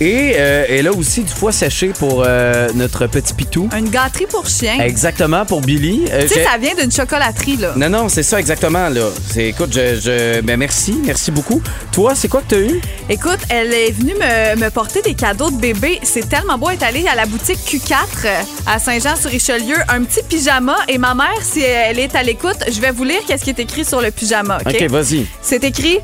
[0.00, 3.68] Et euh, elle a aussi du foie séché pour euh, notre petit pitou.
[3.76, 4.78] Une gâterie pour chien.
[4.80, 6.04] Exactement, pour Billy.
[6.12, 7.72] Euh, Tu sais, j'ai- ça vient d'une chocolaterie, là.
[7.74, 9.08] Non, non, c'est ça exactement, là.
[9.28, 11.60] C'est, écoute, je, je- ben merci, merci beaucoup.
[11.90, 12.80] Toi, c'est quoi que t'as eu?
[13.08, 15.98] Écoute, elle est venue me, me porter des cadeaux de bébé.
[16.04, 16.68] C'est tellement beau.
[16.70, 17.94] Elle est allée à la boutique Q4
[18.24, 19.76] euh, à Saint-Jean-sur-Richelieu.
[19.88, 20.76] Un petit pyjama.
[20.86, 23.58] Et ma mère, si elle est à l'écoute, je vais vous lire qu'est-ce qui est
[23.58, 24.58] écrit sur le pyjama.
[24.64, 24.76] OK?
[24.80, 25.26] OK, vas-y.
[25.42, 25.98] C'est écrit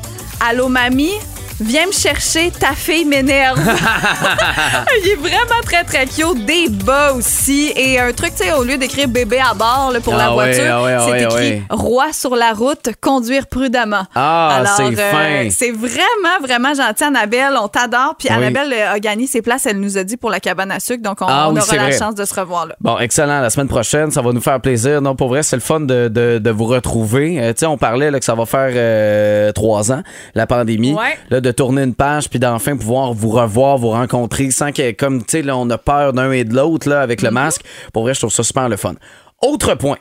[0.45, 1.13] Allô, mamie.
[1.61, 3.57] Viens me chercher, ta fille m'énerve.
[5.03, 6.43] Il est vraiment très, très cute.
[6.45, 7.71] Des bas aussi.
[7.77, 10.35] Et un truc, tu sais, au lieu d'écrire bébé à bord là, pour Ah la
[10.35, 11.63] ouais, voiture, ah ouais, ah c'est écrit ouais.
[11.69, 14.03] roi sur la route, conduire prudemment.
[14.15, 15.49] Ah, c'est euh, fin.
[15.49, 17.53] c'est vraiment, vraiment gentil, Annabelle.
[17.57, 18.15] On t'adore.
[18.19, 18.35] Puis Oui.
[18.35, 21.01] Annabelle euh, a gagné ses places, elle nous a dit pour la cabane à sucre.
[21.03, 21.97] Donc, on, Ah on oui, aura la vrai.
[21.97, 22.75] chance de se revoir là.
[22.81, 23.39] Bon, excellent.
[23.39, 25.01] La semaine prochaine, ça va nous faire plaisir.
[25.01, 27.39] Non, pour vrai, c'est le fun de, de- de vous retrouver.
[27.39, 30.01] Euh, tu sais, on parlait là, que ça va faire euh, trois ans,
[30.33, 30.95] la pandémie.
[31.29, 35.19] Là, de tourner une page puis d'enfin pouvoir vous revoir, vous rencontrer sans que, comme,
[35.19, 37.61] tu sais, là, on a peur d'un et de l'autre là, avec le masque.
[37.93, 38.95] Pour vrai, je trouve ça super le fun.
[39.41, 39.97] Autre point.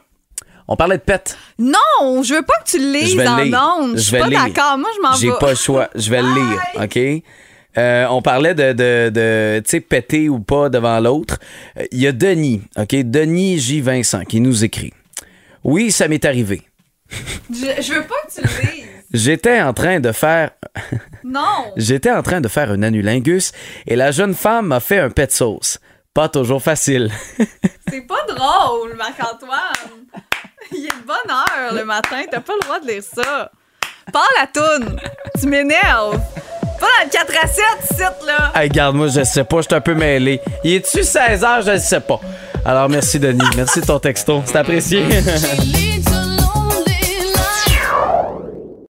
[0.67, 1.37] On parlait de pet.
[1.59, 3.97] Non, je veux pas que tu le lises Je vais en ondes.
[3.97, 4.79] Je suis pas d'accord.
[4.79, 5.19] Moi, je m'en vais.
[5.19, 5.91] J'ai pas le choix.
[5.95, 7.23] Je vais le lire, OK?
[7.77, 11.39] Euh, on parlait de, de, de tu sais, péter ou pas devant l'autre.
[11.77, 12.95] Euh, Il y a Denis, OK?
[12.95, 13.81] Denis J.
[13.81, 14.93] Vincent qui nous écrit.
[15.65, 16.63] Oui, ça m'est arrivé.
[17.51, 18.74] Je, je veux pas que tu le lises.
[19.15, 20.51] J'étais en train de faire
[21.25, 21.73] Non.
[21.77, 23.53] j'étais en train de faire un anulingus
[23.87, 25.79] et la jeune femme m'a fait un pet sauce.
[26.13, 27.11] Pas toujours facile.
[27.89, 30.05] C'est pas drôle, Marc-Antoine.
[30.73, 32.23] Il est de bonne heure le matin.
[32.31, 33.51] T'as pas le droit de lire ça.
[34.13, 34.97] Pas la toune.
[35.41, 36.21] Tu m'énerves.
[36.81, 38.53] Pas dans le 4 à 7, site, là.
[38.55, 40.41] Hey, garde moi, je sais pas, je suis un peu mêlé.
[40.65, 42.21] Il est-tu 16 heures, je ne sais pas.
[42.65, 45.05] Alors merci Denis, merci de ton texto, c'est apprécié.